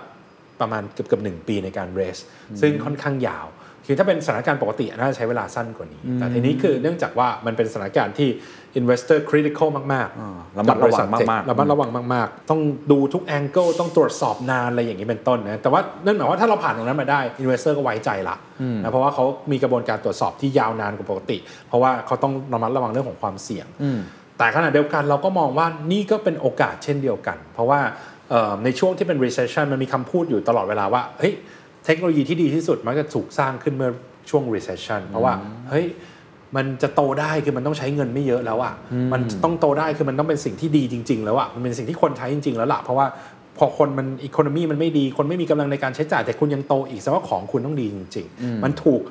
[0.61, 2.21] ประมาณเกือบเกือบหนึ่งปีในการ raise
[2.61, 3.47] ซึ่งค่อนข้างยาว
[3.85, 8.29] คือถ้าเป็นสถานการณ์ปกติน่าจะใช้เวลาสั้นกว่านี้ แต่ทีนี้คือเนื่องจากว่ามันเป็นสถานการณ์ที่
[8.79, 18.35] investor critical มากอ่าๆระมัดระวังกับบริษัทมากๆระมัดระวังมาก ๆ ต้องดูทุก angle ต้องตรวจสอบนานอะไรอย่างนี้เป็นต้นนะ แต่ว่านั่นหมายว่าถ้าเราผ่านตรงนั้นมาได้ investor ก็ไว้ใจละ
[18.81, 21.37] นะเพราะว่าเขามีกระบวนการตรวจสอบที่ยาวนานกว่าปกติ
[21.67, 23.67] เพราะว่าเขาต้องระมัดระวังเรื่องของความเสี่ยง
[24.37, 28.08] แต่ขณะเดียวกันเราก็มองว่านี่ก็เป็นโอกาสเช่นเดียวกัน เพราะว่าเอ่อ
[28.63, 31.33] ในช่วงที่เป็น recession มันมีคำพูดอยู่ตลอดเวลาว่าเฮ้ย
[31.85, 33.91] เทคโนโลยีที่ดีที่สุดมักจะถูกสร้างขึ้นเมื่อ
[34.29, 35.33] ช่วง recession เพราะว่า
[35.69, 35.85] เฮ้ย
[36.55, 38.73] มันจะโตได้คือมันต้องใช้เงินไม่เยอะแล้วอะ่ะ
[39.13, 43.07] มันต้องโตได้คือมันต้องเป็นสิ่งที่ดีจริง ๆ แล้วอะ่ะมันเป็นสิ่งที่คนใช้จริง ๆ แล้วล่ะเพราะว่า
[43.57, 49.01] พอคนมันอีโคโนมีมันไม่ดีคนไม่มีกำลังในการใช้จ่ายแต่คุณยังโตอีกแสดงว่าของคุณต้องดีจริง ๆ มันถูก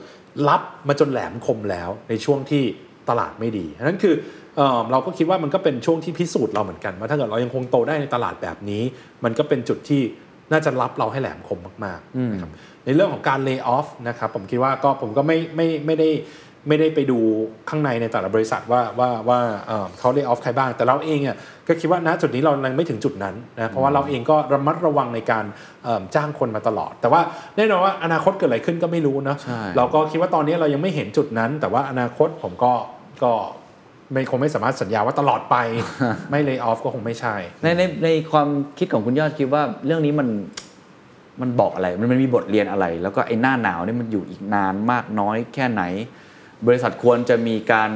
[0.48, 2.62] รับมาจนแหลมคมแล้วในช่วงที่
[3.08, 4.14] ตลาดไม่ดีฉะนั้นคือ
[4.58, 8.82] เอ่อเราก็คิดว่ามันก็เป็นช่วงที่พิสูจน์เราเหมือนกันว่าถ้าเกิดเรายังคงโตได้ในตลาดแบบนี้
[9.24, 10.02] มันก็เป็นจุดที่
[10.52, 12.50] น่าจะรับเราให้แหลมคมมากๆนะครับ
[12.84, 16.10] ในเรื่องของการเลิกออฟนะครับผมคิดว่าก็ผมก็ไม่ไม่ไม่ได้
[16.68, 17.18] ไม่ได้ไปดู
[17.68, 21.36] ข้างในในแต่ละบริษัทว่าว่าว่าเอ่อเขาเลิกออฟใครบ้าง แต่เราเองอะ
[21.68, 25.44] ก็คิดว่าณจุดนี้เรายังไม่ถึงจุดนั้นนะเพราะว่าเราเองก็ระมัดระวังในการ
[25.84, 27.20] เอิ่มจ้างคนมาตลอด แต่ว่า
[27.56, 32.72] แน่นอนว่าอนาคตเกิดอะไรขึ้นก็ไม่รู้เนอะใช่เราก็คิดว่าตอนนี้เรายังไม่เห็นจุดนั้น แต่ว่าอนาคตผมก็
[33.22, 33.32] ก็
[34.12, 35.56] ไม่คงไม่สามารถสัญญาว่าตลอดไป
[36.30, 38.48] ไม่เลยออฟก็คงไม่ใช่ ในในในความ
[38.78, 40.28] คิดของคุณยอดคิดว่าเรื่องนี้มัน
[41.40, 45.82] มันบอกอะไร มันมันมีบทเรียนอะไร แล้วก็ไอ้หน้าหนาวนี่มันอยู่อีกนานมากน้อยแค่ไหน
[46.66, 47.90] บริษัทควรจะมีการ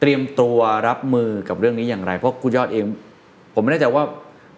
[0.00, 0.56] เตรียมตัว
[0.88, 2.84] รับมือกับเรื่องนี้อย่างไร เพราะคุณยอดเอง
[3.54, 4.04] ผมไม่แน่ใจว่า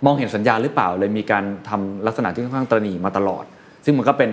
[0.04, 3.44] มองเห็นสัญญาณหรือเปล่าเลยมีการทำลักษณะที่ค่อนข้างตระหนี่มาตลอด
[3.84, 4.30] ซึ่งมันก็เป็น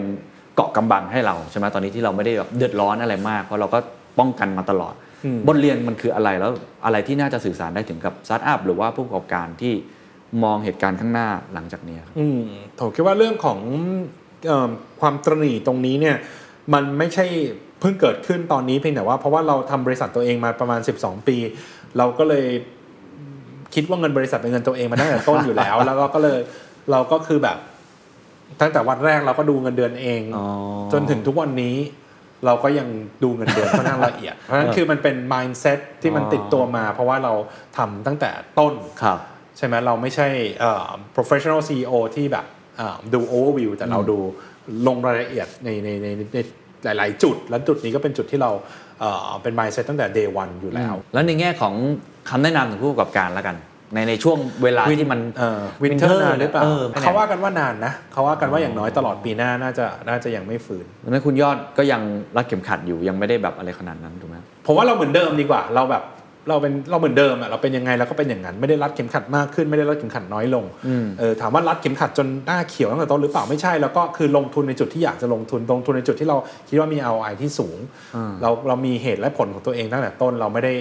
[0.55, 3.79] เกาะกำบังให้เราใช่ไหมตอนนี้ที่เราไม่ได้แบบเดือดร้อนอะไรมาก เพราะเราก็
[4.19, 4.93] ป้องกันมาตลอด
[5.47, 6.51] บทเรียนมันคืออะไรแล้ว
[6.85, 9.73] อะไรที่น่าจะสื่อสารได้ถึงกับสตาร์ทอัพหรือว่าผู้ประกอบการที่
[10.43, 12.41] มองเหตุการณ์ข้างหน้าหลังจากนี้ครับอืม
[12.79, 13.59] ผมคิดว่าเรื่องของ
[14.47, 14.69] เออ
[15.01, 16.15] ความตระหนี่ตรงนี้เนี่ย
[16.73, 17.25] มันไม่ใช่
[17.79, 21.37] เพิ่งเกิดขึ้นตอนนี้เพียงแต่ว่าเพราะว่าเราทำบริษัทตัวเองมาประมาณ 12 ปี
[21.97, 22.45] เราก็เลย
[23.73, 26.39] คิดว่าเงินบริษัทเป็นเงินตัวเองมาตั้งแต่ต้นอยู่แล้ว แล้วเราก็เลย
[26.91, 27.57] เราก็คือแบบ
[28.61, 30.47] ตั้งแต่วันแรกเราก็ดูเงินเดือนเองอ๋อ
[30.93, 31.75] จนถึงทุกวันนี้
[32.45, 32.87] เราก็ยัง
[33.23, 37.33] ดูเงินเดือนค่อนข้างละเอียด เพราะฉะนั้นคือมันเป็น mindset ที่มันติดตัวมา เพราะว่าเรา
[37.77, 38.73] ทำตั้งแต่ต้น
[39.03, 39.19] ครับ
[39.57, 40.27] ใช่ไหมเราไม่ใช่
[40.59, 42.45] เอ่อ professional CEO ที่แบบ
[42.77, 44.17] เอ่อดู overview แต่เราดู
[44.87, 46.37] ลงรายละเอียดในในในใน
[46.83, 48.51] หลาย ๆ จุด และจุดนี้ก็เป็นจุดที่เรา
[48.99, 51.73] เอ่อเป็น mindset ตั้งแต่ day one อยู่แล้ว แล้วในแง่ของ
[52.29, 53.55] คำแนะนำถึงผู้ประกอบการแล้วกัน
[53.93, 55.19] ในในช่วงเวลาที่มัน
[55.83, 62.01] วินเทอ winter ร์นานหรือเปล่าเออเขาว่ากันว่านานนะเขาว่ากันว่าอย่างน้อยตลอดปีหน้าน่าจะน่าจะยังไม่ฟื้นดังนั้นคุณยอดก็ยัง
[62.37, 64.35] รัดเข็มขัดอยู่ยังไม่ได้แบบอะไรขนาดนั้นถูกไหม
[64.67, 66.05] ผมว่าเราเหมือนเดิมดีกว่าเราแบบ
[66.49, 70.65] เราเป็นเราเหมือนเดิมอะเราเป็นยังไงเราก็เป็นอย่างนั้นไม่ได้รัดเข็มขัดมากขึ้นไม่ได้รัดเข็มขัดน้อยลง
[71.19, 76.37] เออถามว่ารัดเข็มขัดจนหน้าเขียวตั้งแต่ต้นหรือเปล่าไม่ใช่แล้วก็คือลงทุนในจุดที่อยากจะลงทุนลงทุนในจุดที่เรา
[76.69, 77.77] คิดว่ามี ROI ที่สูง
[78.41, 80.73] เราเรามีเหตุและผลของตัวเองตั้งแต่ต้นเราไม่ได้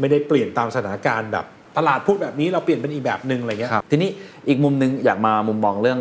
[0.00, 1.46] ไม่ได้เปลี่ยนตามสถานการณ์แบบ
[1.76, 4.10] ตลาดพูดแบบนี้เราเปลี่ยนเป็นอีกแบบหนึ่งอะไรเงี้ยทีนี้
[4.48, 6.00] อีกมุมหนึงอยากมามุมมองเรื่อง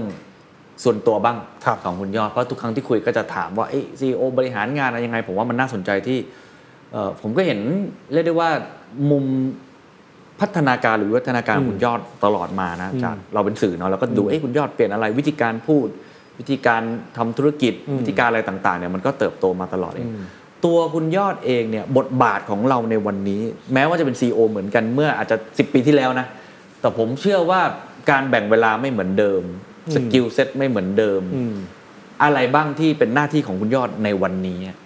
[0.84, 3.66] ส่วนตัวบ้างครับของคุณยอดเพราะทุกครั้งที่คุยก็จะถามว่า
[4.00, 6.18] ซีโอบริหารงานอะไรยังไง ผมว่ามันน่าสนใจที่
[6.92, 7.60] เอ่อผมก็เห็น
[8.14, 8.50] เรียกได้ว่า
[9.12, 9.26] มุม
[10.42, 15.88] พัฒนาการหรือวิวัฒนาการของคุณยอดตลอดมานะจากเราเป็นสื่อเนาะเราก็ดูเอ้ยคุณยอดเปลี่ยนอะไรวิธีการพูด
[16.40, 16.82] วิธีการ
[17.18, 20.08] ทำธุรกิจวิธีการอะไรต่างๆเนี่ยมันก็เติบโตมาตลอดเอง
[20.66, 23.42] ตัวคุณยอดเองเนี่ยบทบาทของเราในวันนี้
[23.74, 26.28] แม้ว่าจะเป็น CEO เหมือนกันเมื่ออาจจะ 10 ปีที่แล้วนะ
[26.80, 27.62] แต่ผมเชื่อว่า
[28.10, 29.42] การแบ่งเวลาไม่เหมือนเดิม
[29.96, 31.22] skill set ไม่เหมือนเดิม
[32.24, 34.78] อะไรบ้างที่เป็นหน้าที่ของคุณยอดในวันนี้อะ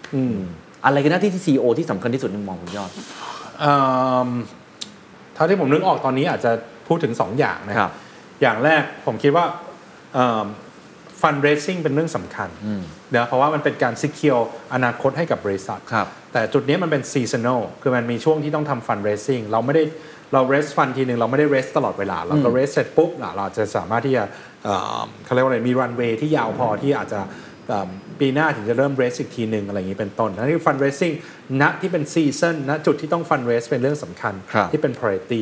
[0.86, 2.92] อะไรคือหน้าที่ที่ CEO ที่สำคัญที่สุดในมุมมองคุณยอด
[3.60, 3.76] เอิ่
[4.28, 4.30] ม
[5.36, 6.52] เท่าที่ผมนึกออกตอนนี้อาจจะ
[6.88, 7.92] พูดถึง 2 อย่างนะครับ
[8.42, 9.46] อย่างแรกผมคิดว่า
[11.22, 12.50] fundraising เป็นเรื่องสำคัญ
[13.12, 14.44] เนะเพราะว่ามันเป็นการ secure
[14.74, 19.84] อนาคตให้กับบริษัทครับแต่จุดนี้มันเป็น seasonal คือมันมีช่วงที่ต้องทำ fundraising เราไม่ได้
[20.34, 24.24] เรา raise fund ทีหนึ่งเราไม่ได้ raise ตลอดเวลา เราก็ raise เสร็จปุ๊บอะเราจะสามารถที่จะ
[24.64, 27.22] เอ่อเขาเรียกว่าอะไรมี runway ที่ยาวพอที่อาจจะ
[27.68, 27.90] เอ่อ
[28.20, 31.14] ปีหน้าถึงจะเริ่ม raise อีกทีหนึ่งอะไรอย่างนี้เป็นต้นนั่นคือ fundraising
[31.62, 35.42] ณที่เป็น season ณจุดที่ต้อง fundraise เป็นเรื่องสำคัญครับที่เป็น priority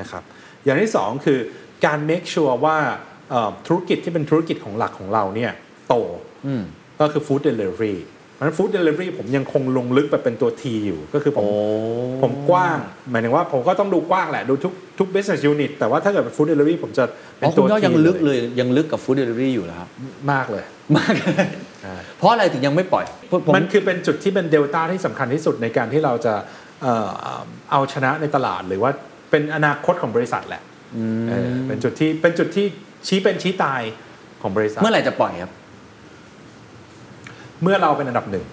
[0.00, 0.22] นะครับ
[0.64, 1.38] อย่างที่สองคือ
[1.86, 3.07] การ make sure ว่าเอ่อ
[3.66, 5.52] ธุรกิจที่เป็นธุรกิจของหลักของเราเนี่ย
[5.88, 5.94] โต
[7.00, 7.96] ก็คือ Food Delivery
[8.34, 11.50] เพราะฉะนั้น Food Delivery ผมยังคงลงลึกไปเป็นตัว T อยู่ ก็คือผมโอ้
[12.22, 12.78] ผมกว้าง
[13.10, 17.04] หมายถึงว่าผมก็ต้องดูกว้างแหละ ดูทุกทุก business unit แต่ว่าถ้าเกิดเป็น Food Delivery ผมจะ
[17.38, 19.88] เป็อ๋นอตัคุวณยอด T ยังลึกเลยยังลึกกับฟู้ดเดลิเวอรี่อยู่แล้วครับ
[20.32, 20.64] มากเลย
[20.98, 21.46] มากเลย
[22.18, 23.04] เพราะอะไรถึงยังไม่ปล่อย
[23.46, 26.34] ผมมันคือเป็นจุดที่เป็นเดลต้าที่สำคัญที่สุดในการที่เราจะ
[26.82, 27.38] เอ่อ
[27.70, 28.90] เอาชนะในตลาดหรือว่า
[29.30, 30.62] เป็นอนาคตของบริษัทแหละ
[31.28, 32.66] เออเป็นจุดที่เป็นจุดที่
[33.06, 33.82] ชี้เป็นชี้ตาย
[34.42, 35.52] ของบริษัท เมื่อไหร่จะปล่อยครับ
[37.62, 38.44] เมื่อเราเป็นอันดับหนึ่ง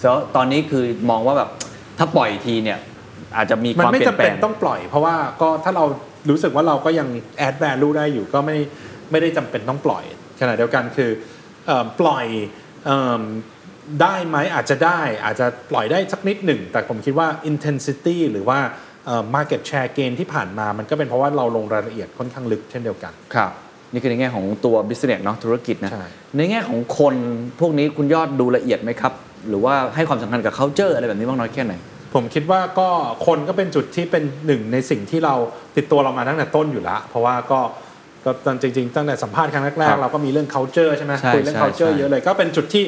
[0.00, 1.50] แล้วตอนนี้คือมองว่าแบบ
[1.98, 2.78] ถ้าปล่อยทีเนี่ย
[3.36, 5.84] อาจจะมีคมันวามไม่เปลี่ยจำนแปลเป็นงต้องปล่อย เพราะว่าก็ถ้าเรา
[6.30, 7.08] รู้สึกว่าเราก็ยัง
[7.46, 8.58] add value ได้อยู่ก็ไม่
[9.10, 10.04] ไม่ได้จำเป็นต้องปล่อย
[10.40, 11.10] ขณะเดียวกันคือ
[11.66, 12.26] เอ่อปล่อย
[12.84, 13.22] เอิ่ม
[14.02, 18.58] ได้ไหมอาจจะได้อาจจะปล่อยได้สักนิดหนึ่ง แต่ผมคิดว่า intensity หรือว่า
[19.06, 23.52] เอ่อ market share gain ที่ผ่านมามันก็เป็นเพราะว่าเราลงรายละเอียดค่อนข้างลึกเช่นเดียวกันครับ
[23.92, 26.04] นี่คือในแง่ของตัว business เนาะธุรกิจนะ ใช่
[26.36, 27.14] ในแง่ของคน
[27.60, 29.12] พวกนี้คุณยอดดูละเอียดไหมครับ
[29.48, 31.74] หรือว่าให้ความสำคัญกับ culture อะไรแบบนี้บ้างน้อยแค่ไหน
[32.14, 32.88] ผมคิดว่าก็
[33.26, 35.34] คนก็เป็นจุดที่เป็นหนึ่งในสิ่งที่เรา
[35.76, 37.60] ติดตัวเรามาตั้งแต่ต้นอยู่แล้วเพราะว่าก็
[38.24, 42.84] ก็ตอนจริง ๆ ตั้งแต่สัมภาษณ์ครั้งแรครักบๆเราก็มีเรื่อง culture ใช่ไหมใช่คุยเรื่อง ใช่ culture ใช่ เยอะเลยก็เป็นจุดที่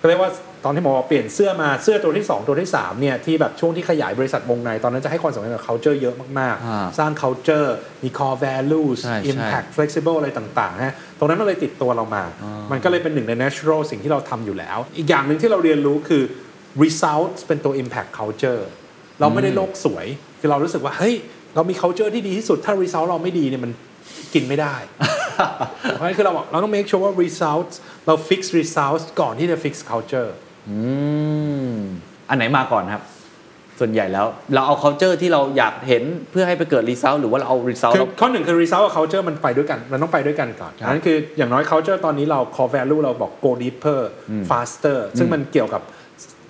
[0.00, 0.30] ก็เรียกว่า
[0.64, 7.68] ตอนที่หมอเปลี่ยนเสื้อมาเสื้อตัวที่ 2 ตัวที่3เนี่ยที่แบบช่วงที่ขยายบริษัทวงใน ตอนนั้นจะให้ความสำคัญกับ culture เยอะมากอ่าๆสร้าง culture
[8.04, 12.24] มี core values ใช่ใช่ impact flexible อะไรต่างๆฮะตรงนั้นมันเลยติดตัวเรามา
[12.72, 16.22] มันก็เลยเป็นหนึ่งใน natural สิ่งที่เราทำอยู่แล้ว อีกอย่างหนึ่งที่เราเรียนรู้คือ
[16.84, 18.62] results เป็นตัว impact culture
[19.20, 20.06] เราไม่ได้โลกสวย
[20.40, 21.14] คือเรารู้สึกว่าเฮ้ย
[21.54, 23.72] เรามี culture ที่ดีที่สุดถ้า result เราไม่ดีเนี่ยมัน
[24.34, 24.76] กินไม่ได้
[25.92, 27.74] เพราะฉะนั้นคือเราบอกเราต้อง make sure ว่า results
[28.06, 30.30] เรา fix results ก่อนที่จะ fix culture
[30.68, 30.76] อื
[31.70, 31.72] ม
[32.28, 33.02] อันไหนมาก่อนครับ
[33.80, 41.98] ส่วนใหญ่แล้ว เราเอา culture ที่เราอยากเห็นเพื่อให้ไปเกิด result หรือว่าเราเอา result คือเรา ข้อหนึ่งคือ result กับ culture มันไปด้วยกัน มันต้องไปด้วยกันก่อนครับนั่นคืออย่างน้อย culture
[42.04, 44.00] ตอนนี้เรา core value เราบอก go deeper
[44.50, 45.82] faster ซึ่งมันเกี่ยวกับ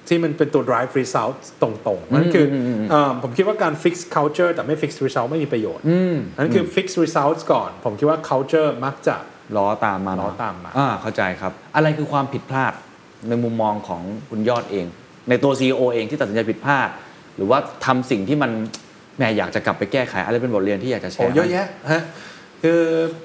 [0.09, 2.57] ที่มันเป็นตัว drive result ตรงๆนั่นคืออ
[2.91, 5.85] เอ่อผมคิดว่าการ fix culture แต่ไม่ fix result ไม่มีประโยชน์
[6.39, 9.17] นั่นคือ fix results ก่อน ผมคิดว่า culture มักจะ
[9.57, 12.73] ล้อตามมาเนะล้อตามมา อ่าเข้าใจครับ อะไรคือความผิดพลาด
[13.29, 14.87] ในมุมมองของคุณยอดเอง
[15.29, 16.89] ในตัว CEO เองที่ตัดสินใจผิดพลาด
[17.37, 18.51] หรือว่าทำสิ่งที่มัน
[19.17, 22.03] แหมอยากจะกลับไปแก้ไขอะไรเป็นบทเรียนที่อยากจะแชโอ้ร์เยอะแยะฮะ
[22.63, 22.83] คือ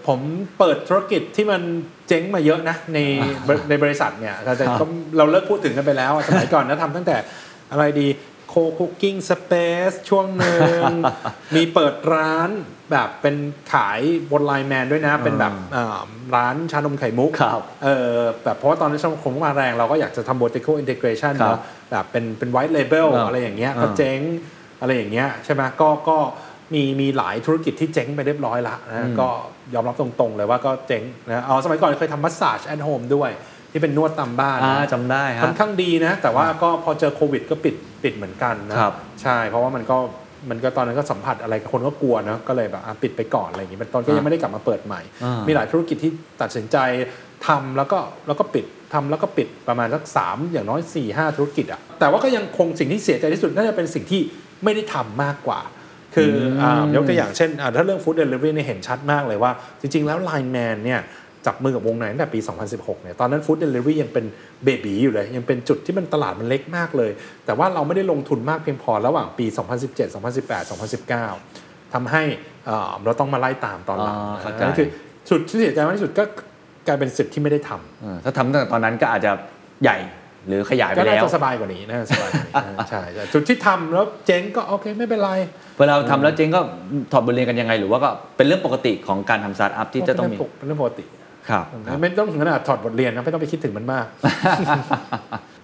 [0.08, 0.20] ผม
[0.58, 1.62] เปิดธุรกิจที่มัน
[2.08, 3.00] เจ๊งมาเยอะนะใน
[3.70, 4.86] ในบริษัทเนี่ยแต่แต่ก็
[5.18, 7.16] เราเลิกพูดถึงกันไปแล้วอะสมัยก่อนนะทำตั้งแต่
[7.72, 9.52] อะไรดีโคคุกกิ้งสเป
[9.90, 10.82] ซช่วงหนึ่ง
[11.56, 12.50] มีเปิดร้าน
[12.92, 13.36] แบบเป็น
[13.74, 14.00] ขาย
[14.32, 16.00] บน LINE MAN ด้วยนะ เป็นแบบอ่า
[16.36, 21.60] ร้านชานมไข่มุกครับเออแบบเพราะว่าตอนนั้นสังคมมาแรงเราก็อยากจะทำ vertical integration ครับเนาะ
[21.92, 24.20] แบบเป็นเป็น white label อ่าอะไรอย่างเงี้ยอ่าก็เจ๊ง
[24.82, 26.18] อะไรอย่างเงี้ยใช่ไหมก็ก็
[26.74, 29.30] มีมีหลายธุรกิจที่เจ๊งไปเรียบร้อยละนะก็
[29.74, 33.32] ยอมรับตรงๆเลยว่าก็เจ๊งนะเอาสมัยก่อนเคยทำ massage at home ด้วย
[33.72, 39.98] ที่เป็นนวดตามบ้านอ่านะจำได้ฮะค่อนข้างดีนะ แต่ว่าก็พอเจอโควิด ก็ปิดปิดเหมือนกันนะครับใช่ เพราะว่ามันก็
[40.50, 46.12] มันก็ตอนนั้นก็สัมผัสอะไรคนก็กลัวเนอะก็เลยแบบอะปิดไปก่อนอะไรอย่างงี้เป็นต้นก็ยังไม่ได้กลับมาเปิดใหม่อ่ามีมีหลายธุรกิจที่
[46.42, 46.78] ตัดสินใจ
[47.48, 47.98] ทำแล้วก็
[48.28, 54.22] แล้วก็ปิดทำแล้วก็ปิดประมาณสักสามอย่างน้อย4ี่ห้าธุรกิจอะแต่ว่าก็ยังคงสิ่งที่เสียใจที่สุดน่าจะเป็นสิ่งที่
[54.64, 55.60] ไม่ได้ทำมากกว่า
[56.16, 61.02] คืออ่ายกตัวอย่างเช่นอ่าถ้าเรื่อง Food Delivery เนี่ยเห็นชัดมากเลยว่า จริง ๆ แล้ว Line Man เนี่ย
[61.48, 62.40] จับมือกับวงในตั้งแต่ปี
[62.72, 64.26] 2016 เนี่ย ตอนนั้น Food Delivery ยังเป็น
[64.64, 67.12] เบบีอยู่เลย ยังเป็นจุดที่มันตลาดมันเล็กมากเลย
[67.46, 69.46] แต่ว่าเราไม่ได้ลงทุนมากเพียงพอระหว่างปี
[69.88, 70.72] 2017 2018
[71.32, 72.24] 2019ทำให้
[72.70, 74.88] อ่าเราต้องมาไล่ตามตอนหลังอ่าเข้าใจนั่นคือ
[75.30, 76.24] จุดที่เสียใจมากที่สุดก็
[76.88, 79.32] กลายเป็นสิทธิ์ที่ไม่ได้ทำเออถ้าทำตั้งแต่ตอนนั้นก็อาจจะ
[79.84, 79.98] ใหญ่
[80.48, 82.54] หรือขยายไปก็น่าแล้วจะสบายกว่านี้น่าจะสบายกว่านี้
[82.90, 85.32] ใช่ใช่จุดที่ทำแล้วเจ๊งก็โอเคไม่เป็นไร
[85.80, 86.62] เวลาทำแล้วเจ๊งก็
[87.12, 91.04] ถอดบทเรียนกันยังไง หรือว่าก็เป็นเรื่องปกติของการทำสตาร์ทอัพที่จะต้องมีเป็นเรื่องปกติ
[91.50, 91.66] ครับ
[92.02, 94.06] ไม่ต้องถึงขนาดถอดบทเรียนนะไม่ต้องไปคิดถึงมันมาก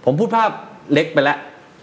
[0.06, 0.50] ผมพูดภาพ
[0.94, 1.38] เล็กไปแล้ว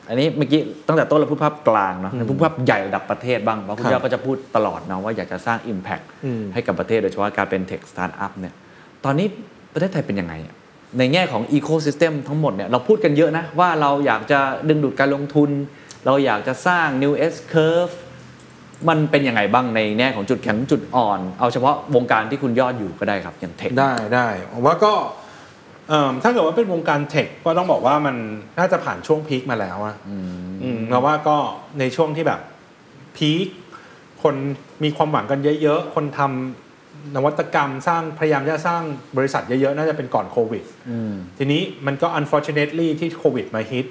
[0.08, 8.54] อันนี้เมื่อกี้ตั้งแต่ต้นเราพูดภาพกลางเนาะพูดภาพใหญ่ระดับประเทศบ้างเพราะคุณครับยอดก็จะพูดตลอดนะว่าอยากจะสร้าง Impact อืมให้กับประเทศโดยเฉพาะการเป็น tech startup เนี่ย
[9.04, 9.26] ตอนนี้
[9.72, 10.54] ประเทศไทยเป็นยังไงอะ
[10.98, 15.50] ในแง่ของอีโค y ิสเต็มทั้งหมดเนี่ยเราพูดกันเยอะนะ ว่าเราอยากจะดึงดูดการลงทุน
[16.06, 17.94] เราอยากจะสร้าง New S Curve
[18.88, 24.92] มันเป็นยังไงบ้างในแง่ของจุดแข็งจุดอ่อน เอาเฉพาะวงการที่คุณยอดอยู่ก็ได้ครับอย่างเทคได้ได้ผมว่าก็
[25.88, 28.16] เอิ่มถ้าเกิดว่าเป็นวงการเทคก็ต้องบอกว่ามัน
[28.58, 29.96] น่าจะผ่านช่วงพีคมาแล้วอะ
[30.62, 31.36] อืมเราว่าก็
[31.78, 32.40] ในช่วงที่แบบ
[33.16, 33.46] พีค
[34.22, 34.34] คน
[34.82, 38.82] มีความหวังกันเยอะๆ คนทำนวัตกรรมสร้างพยายามจะสร้าง
[39.16, 40.64] บริษัทเยอะๆ น่าจะเป็นก่อนโควิด
[41.38, 43.86] ทีนี้มันก็ unfortunately ที่โควิดมาฮิต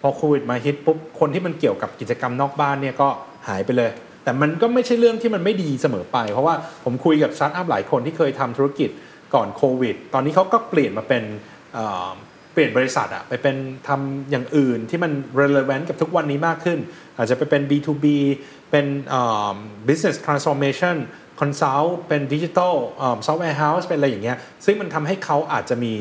[0.00, 3.08] พอโควิดมาฮิตปุ๊บคนที่มันเกี่ยวกับกิจกรรมนอกบ้านเนี่ยก็
[3.48, 3.90] หายไปเลย
[4.24, 6.54] แต่มันก็ไม่ใช่เรื่องที่มันไม่ดีเสมอไป เพราะว่า
[6.84, 8.90] ผมคุยกับสตาร์ทอัพหลายคนที่เคยทำธุรกิจ
[9.34, 11.24] ก่อนโควิด ตอนนี้เขาก็เปลี่ยนมาเป็น
[11.74, 13.56] เเปลี่ยนบริษัทอะไปเป็น
[13.88, 16.78] ทำอย่างอื่นที่มัน relevant กับทุกวันนี้มากขึ้น
[17.16, 18.06] อาจจะไปเป็น B2B
[18.70, 18.86] เป็น
[19.88, 20.96] business transformation
[21.40, 22.74] consult เป็น digital
[23.26, 25.92] software house เป็นอะไรอย่างเงี้ยซึ่งมันทำให้เขาอาจจะมี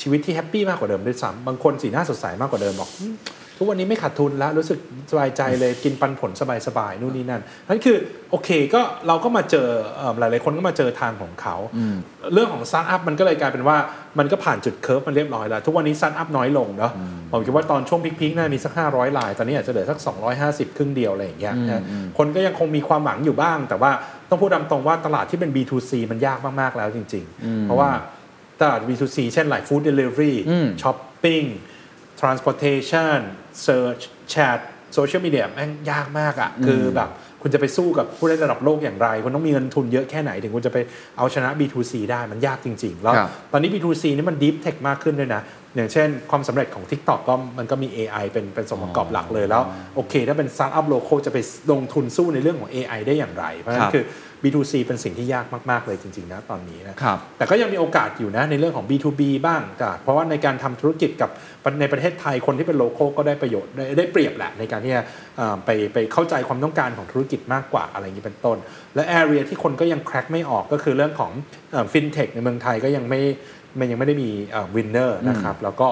[0.00, 2.90] ชีวิตที่ happy มากกว่าเดิมด้วยซ้ำบางคนสีหน้าสดใสมากกว่าเดิมบอก
[3.58, 4.78] ทุกวันนี้ไม่ขาดทุนแล้วรู้สึก
[5.10, 6.30] สบายใจเลยกินปันผล
[6.66, 7.96] สบายๆนู่นนี่นั่นนั่นคือ
[8.30, 11.56] โอเคก็เราก็มาเจอเอ่อหลายๆคนก็มาเจอทางของเขา
[12.32, 13.76] เรื่องของสตาร์ทอัพมันก็เลยกลายเป็นว่า
[14.18, 16.92] มันก็ผ่านจุด curve มันเรียบร้อยแล้ว ทุกวันนี้สตาร์ทอัพน้อยลงเนาะ
[17.30, 19.98] ผมคิดว่าตอนช่วง peak ๆน่ามีสัก 500 ราย ตอนนี้อาจจะเหลือสัก
[20.38, 21.82] 250 ครึ่งเดียวอะไรอย่างเงี้ยนะ
[22.18, 23.90] คนก็ยังคงมีความหวังอยู่บ้าง แต่ว่า
[24.28, 27.90] ต้องพูดตามตรงว่าตลาดที่เป็น B2C มันยากมากๆแล้วจริง ๆ เพราะว่า
[28.60, 30.34] ตลาด B2C เช่น like food delivery
[30.82, 31.46] shopping
[32.20, 33.18] transportation
[33.64, 34.02] search
[34.32, 34.58] chat
[34.96, 37.10] social media แม่งยากมากอะ่ะ คือแบบ
[37.42, 40.78] คุณจะไปสู้กับผู้เล่นระดับโลกอย่างไร คุณต้องมีเงินทุนเยอะแค่ไหน ถึงคุณจะไป
[41.18, 45.42] เอาชนะ B2C ได้มันยากจริง ๆ แล้วครับตอนนี้ B2C นี่มัน deep tech มากขึ้นด้วยนะ
[45.76, 49.62] อย่างเช่น ความสำเร็จของ TikTok ก็มันก็มี AI เป็นเป็นส่วนประกอบหลักเลยแล้ว
[49.94, 51.38] โอเค ถ้าเป็นสตาร์ทอัพ local จะไป
[51.72, 54.04] ลงทุนสู้ในเรื่องของ AI ได้อย่างไร เพราะฉะนั้นคือ
[54.46, 61.30] B2C เป็นสิ่งที่ยากมาก ๆ เลยจริง ๆ นะตอนนี้นะครับ แต่ก็ยังมีโอกาสอยู่นะในเรื่องของ B2B บ้างจ้ะเพราะว่าในการทำธุรกิจกับ
[61.80, 65.02] ในประเทศไทยคนที่เป็น local ก็ได้ประโยชน์ได้ได้เปรียบแหละในการที่จะ
[65.36, 68.58] เอ่อไปไปเข้าใจความต้องการของธุรกิจมากกว่าอะไรอย่างนี้เป็นต้น
[68.94, 71.32] และ area ที่คนก็ยัง crack ไม่ออกก็คือเรื่องของ
[71.92, 73.20] ฟินเทคในเมืองไทยก็ยังไม่
[73.78, 74.30] มันยังไม่ได้มี
[74.76, 75.88] winner นะครับแล้วก็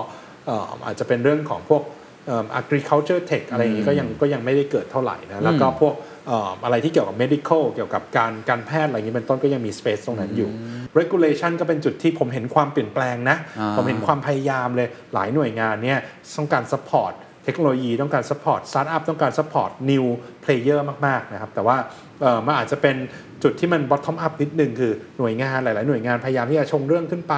[0.46, 1.82] เอ่ออาจจะเป็นเรื่องของพวก
[2.26, 10.50] เอ่อ agriculture tech อะไรอย่างนี้ก็ยังก็ยังไม่ได้เกิดเท่าไหร่นะแล้วก็พวกเอ่ออะไรที่เกี่ยวกับ medical เกี่ยวกับการการแพทย์อะไรอย่างนี้เป็นต้นก็ยังมี space ตรงนั้นอยู่
[10.98, 15.98] regulation ก็เป็นจุดที่ผมเห็นความเปลี่ยนแปลงนะอ่าผมเห็นความพยายามเลยหลายหน่วยงานเนี่ย
[16.36, 17.12] ต้องการ support
[17.44, 20.04] เทคโนโลยีต้องการ support startup ต้องการ support new
[20.44, 21.76] player มาก ๆ นะครับ แต่ว่า
[22.22, 22.96] เอ่อมันอาจจะเป็น
[23.42, 27.34] จุดที่มัน bottom up นิดนึงคือหน่วยงานหลาย ๆ หน่วยงานพยายามที่จะชงเรื่องขึ้นไป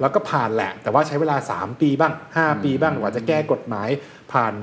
[0.00, 3.88] แล้วก็ผ่านแหละ แต่ว่าใช้เวลา 3 ปีบ้าง 5 ปีบ้างกว่าจะแก้กฎหมาย
[4.32, 4.54] ผ่าน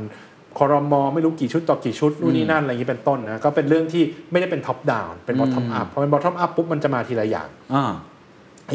[0.58, 7.92] คอรมอไม่รู้กี่ชุดต่อกี่ชุดนู่นนี่นั่นอะไรอย่างนี้เป็นต้นนะก็เป็นเรื่องที่ไม่ได้เป็น top down เป็น bottom up พอเป็น bottom up ปุ๊บมันจะมาทีละอย่างอ่า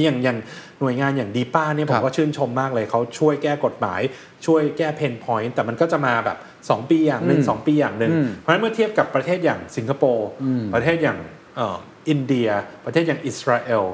[0.05, 0.39] อย่างอย่าง
[0.81, 4.01] หน่วยงานอย่างดีป้าเนี่ยผมครับก็ชื่นชมมากเลยเขาช่วยแก้กฎหมาย
[4.47, 11.19] ช่วยแก้ pain point แต่มันก็จะมาแบบ 2 ปีอย่างหนึ่งอืมสองปีอย่างหนึ่งอืมเพราะฉะนั้นเมื่อเทียบกับประเทศอย่างสิงคโปร์อืมประเทศอย่าง
[11.57, 11.77] เอ่อ
[12.09, 12.49] อินเดีย
[12.85, 13.85] ประเทศอย่างอิสราเอล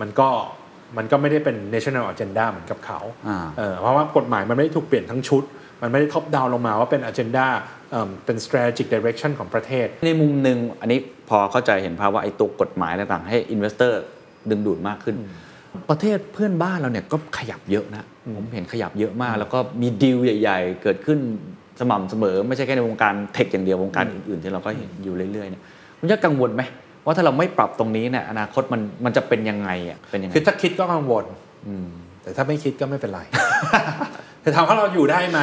[0.00, 0.28] มันก็
[0.96, 2.98] มันก็ไม่ได้เป็น national agenda เหมือนกับเขา
[3.28, 5.44] อ่าเออเพราะว่ากฎหมายมันไม่ได้ถูกเปลี่ยนทั้งชุด
[5.82, 7.46] มันไม่ได้ top down ลงมาว่าเป็น agenda
[7.90, 10.98] เอิ่มเป็น strategic direction ของประเทศ ในมุมหนึ่งอันนี้
[11.28, 14.02] พอเข้าใจเห็นภาพว่าไอ้ตัวกฎหมายต่างๆให้ investor
[14.50, 15.16] ดึงดูดมากขึ้น
[15.90, 18.06] ประเทศเพื่อนบ้านเราเนี่ยก็ขยับเยอะนะ
[18.36, 21.18] ผมเห็นขยับเยอะมาก แล้วก็มีดีลใหญ่ ๆ เกิดขึ้น
[21.80, 25.62] สม่ำเสมอ ไม่ใช่แค่ในวงการ tech อย่างเดียววงการอื่นๆที่เราก็เห็นอยู่เรื่อยๆเนี่ย
[25.98, 26.62] คุณจะกังวลไหม
[27.04, 31.24] ว่าถ้าเราไม่ปรับตรงนี้เนี่ยอนาคตมันมันจะเป็นยังไงอะเป็นยังไงคือถ้าคิดก็กังวล
[32.22, 33.20] แต่ถ้าไม่คิดก็ไม่เป็นไร
[34.46, 35.40] แต่ถามว่าเราอยู่ได้ไหม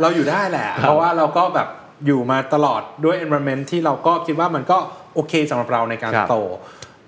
[0.00, 1.68] เราอยู่ได้แหละ เพราะว่าเราก็แบบ
[2.06, 4.78] อยู่มาตลอดด้วย environment ที่เราก็คิดว่ามันก็
[5.14, 6.36] โอเคสำหรับเราในการครับโต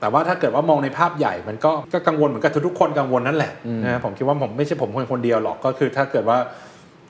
[0.01, 3.53] แต่ว่าถ้าเกิดว่ามองในภาพใหญ่มันก็ก็กังวลเหมือนกับทุกๆคนกังวลนั่นแหละ
[3.85, 6.39] นะผมคิดว่าผมไม่ใช่ผมคนคนเดียวหรอกก็คือถ้าเกิดว่า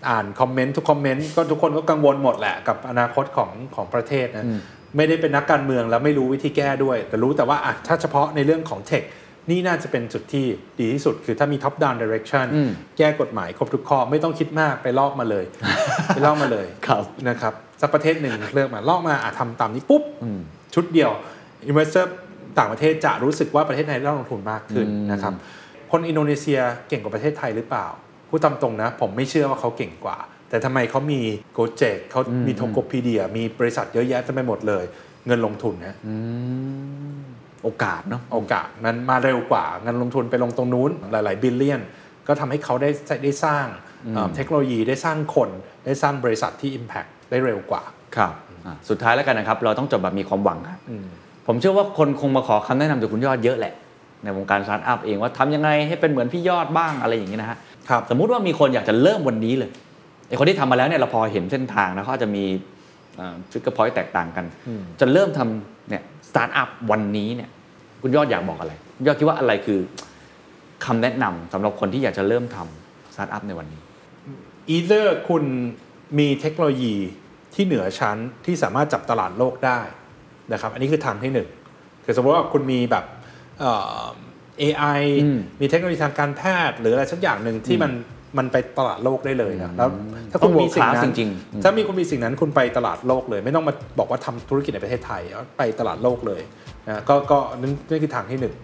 [0.09, 4.47] อ่านคอมเมนต์ทุกคอมเมนต์ก็ทุกคนก็กังวลหมดแหละกับอนาคตของของประเทศนะ
[4.97, 9.03] ไม่ได้เป็นนักการเมืองแล้วไม่รู้วิธีแก้ด้วย แต่รู้แต่ว่าอะถ้าเฉพาะในเรื่องของเทค
[9.51, 10.45] นี่น่าจะเป็นจุดที่
[10.81, 15.45] ดีที่สุด คือถ้ามี top down direction อืมแก้กฎหมายครบทุกข้อไม่ต้องคิดมากไปลอกมาเลย
[16.09, 20.03] ไปลอกมาเลยครับนะครับสักประเทศหนึ่งเลือกมาลอกมาอะทำตามนี้ปุ๊บ
[20.75, 21.11] ชุดเดียว
[21.71, 22.05] investor
[22.59, 25.33] ต่างประเทศจะรู้สึกว่าประเทศไทยได้ลงทุนมากขึ้นนะครับ
[25.93, 27.87] คนอินโดนีเซียเก่งกว่าประเทศไทยหรือเปล่า
[28.29, 30.19] พูดตามตรงนะ ผมไม่เชื่อว่าเขาเก่งกว่า
[30.51, 31.21] แต่ทำไมเขามี
[31.55, 34.85] โกเจกเขามีโทโกพีเดีย มีบริษัทเยอะแยะเต็มไปหมดเลย
[35.27, 35.95] เงินลงทุนนะ
[37.67, 41.81] โอกาสเนาะโอกาสมันมาเร็วกว่าเงินลงทุนไปลงตรงนู้นหลาย ๆ billion
[42.29, 42.91] ก็ทำให้เขาได้
[43.25, 43.67] ได้สร้าง
[44.15, 45.51] เอ่อเทคโนโลยีได้สร้างคน
[45.87, 47.83] ได้สร้างบริษัทที่ impact ได้เร็วกว่า
[48.17, 48.33] ครับ
[48.67, 50.81] อะสุดท้ายแล้วกันนะครับ เราต้องจบแบบมีความหวังครับ
[51.47, 53.75] ผมเชื่อว่าคนคงมาขอคำแนะนำจากคุณยอดเยอะแหละ
[54.23, 57.59] ในวงการสตาร์ทอัพเองว่าทำยังไงให้เป็นเหมือนพี่ยอดบ้างอะไรอย่างนี้นะฮะ
[57.89, 59.71] ครับสมมุติว่ามีคนอยากจะเริ่มวันนี้เลย
[60.29, 62.45] ไอคนที่ทำมาแล้วเนี่ยเราพอเห็นเส้นทางนะเขาอาจจะมี
[63.51, 64.45] trigger point แตกต่างกัน
[65.01, 67.51] จะเริ่มทำเนี่ยสตาร์ทอัพวันนี้เนี่ย
[68.03, 69.79] คุณยอดอยากบอกอะไรคุณยอดคิดว่าอะไรคือ
[70.85, 73.81] คำแนะนำสำหรับคนที่อยากจะเริ่มทำสตาร์ทอัพในวันนี้
[74.75, 75.45] either คุณ
[76.19, 76.95] มีเทคโนโลยี
[77.55, 78.17] ที่เหนือชั้น
[78.47, 79.81] ที่สามารถจับตลาดโลกได้
[80.53, 81.49] นะครับ อันนี้คือทางที่หนึ่ง
[82.05, 83.05] คือสมมติว่าคุณมีแบบ
[83.59, 84.05] เอ่อ
[84.63, 87.93] AI อืมมีเทคโนโลยีทางการแพทย์ หรืออะไรสักอย่างหนึ่งที่มัน
[88.39, 89.91] มันไปตลาดโลกได้เลยนะแล้ว
[90.31, 96.41] ถ้าต้คุอณงมีสิ่ง world นั้ class นจริงๆอืมถ้ามีคุณมีสิ่งนั้นคุณไปตลาดโลกเลย ไม่ต้องมาบอกว่าทำธุรกิจในประเทศไทยเอาไปตลาดโลกเลย
[96.89, 98.55] นะก็ก็นั่นนั่นคือทางที่หนึ่ง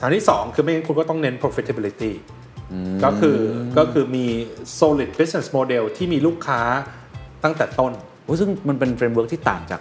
[0.00, 2.12] ทางที่สองคือไม่งั้นคุณก็ต้องเน้น profitability
[3.04, 3.38] ก็คือ
[3.78, 4.26] ก็คือมี
[4.80, 6.60] solid business model ที่มีลูกค้า
[7.44, 7.92] ตั้งแต่ต้น
[8.24, 9.80] โอ้ซึ่งมันเป็น framework ที่ต่างจาก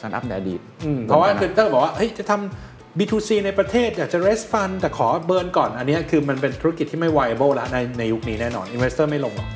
[0.00, 9.48] สตาร์ทอัพในอดีตอืมเพราะว่าคือถ้าบอกว่าเฮ้ยจะทำ B2C ในประเทศอยากจะ raise fund แต่ขอ burn ก่อน อันเนี้ยคือมันเป็นธุรกิจที่ไม่ viable แล้วในในยุคนี้แน่นอน investor ไม่ลงหรอก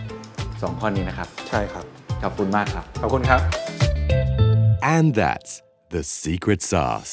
[0.62, 1.84] สองข้อนี้นะครับ ใช่ครับ
[2.22, 3.40] ขอบคุณมากครับ ขอบคุณครับ
[4.94, 5.52] And that's
[5.94, 7.12] the secret sauce.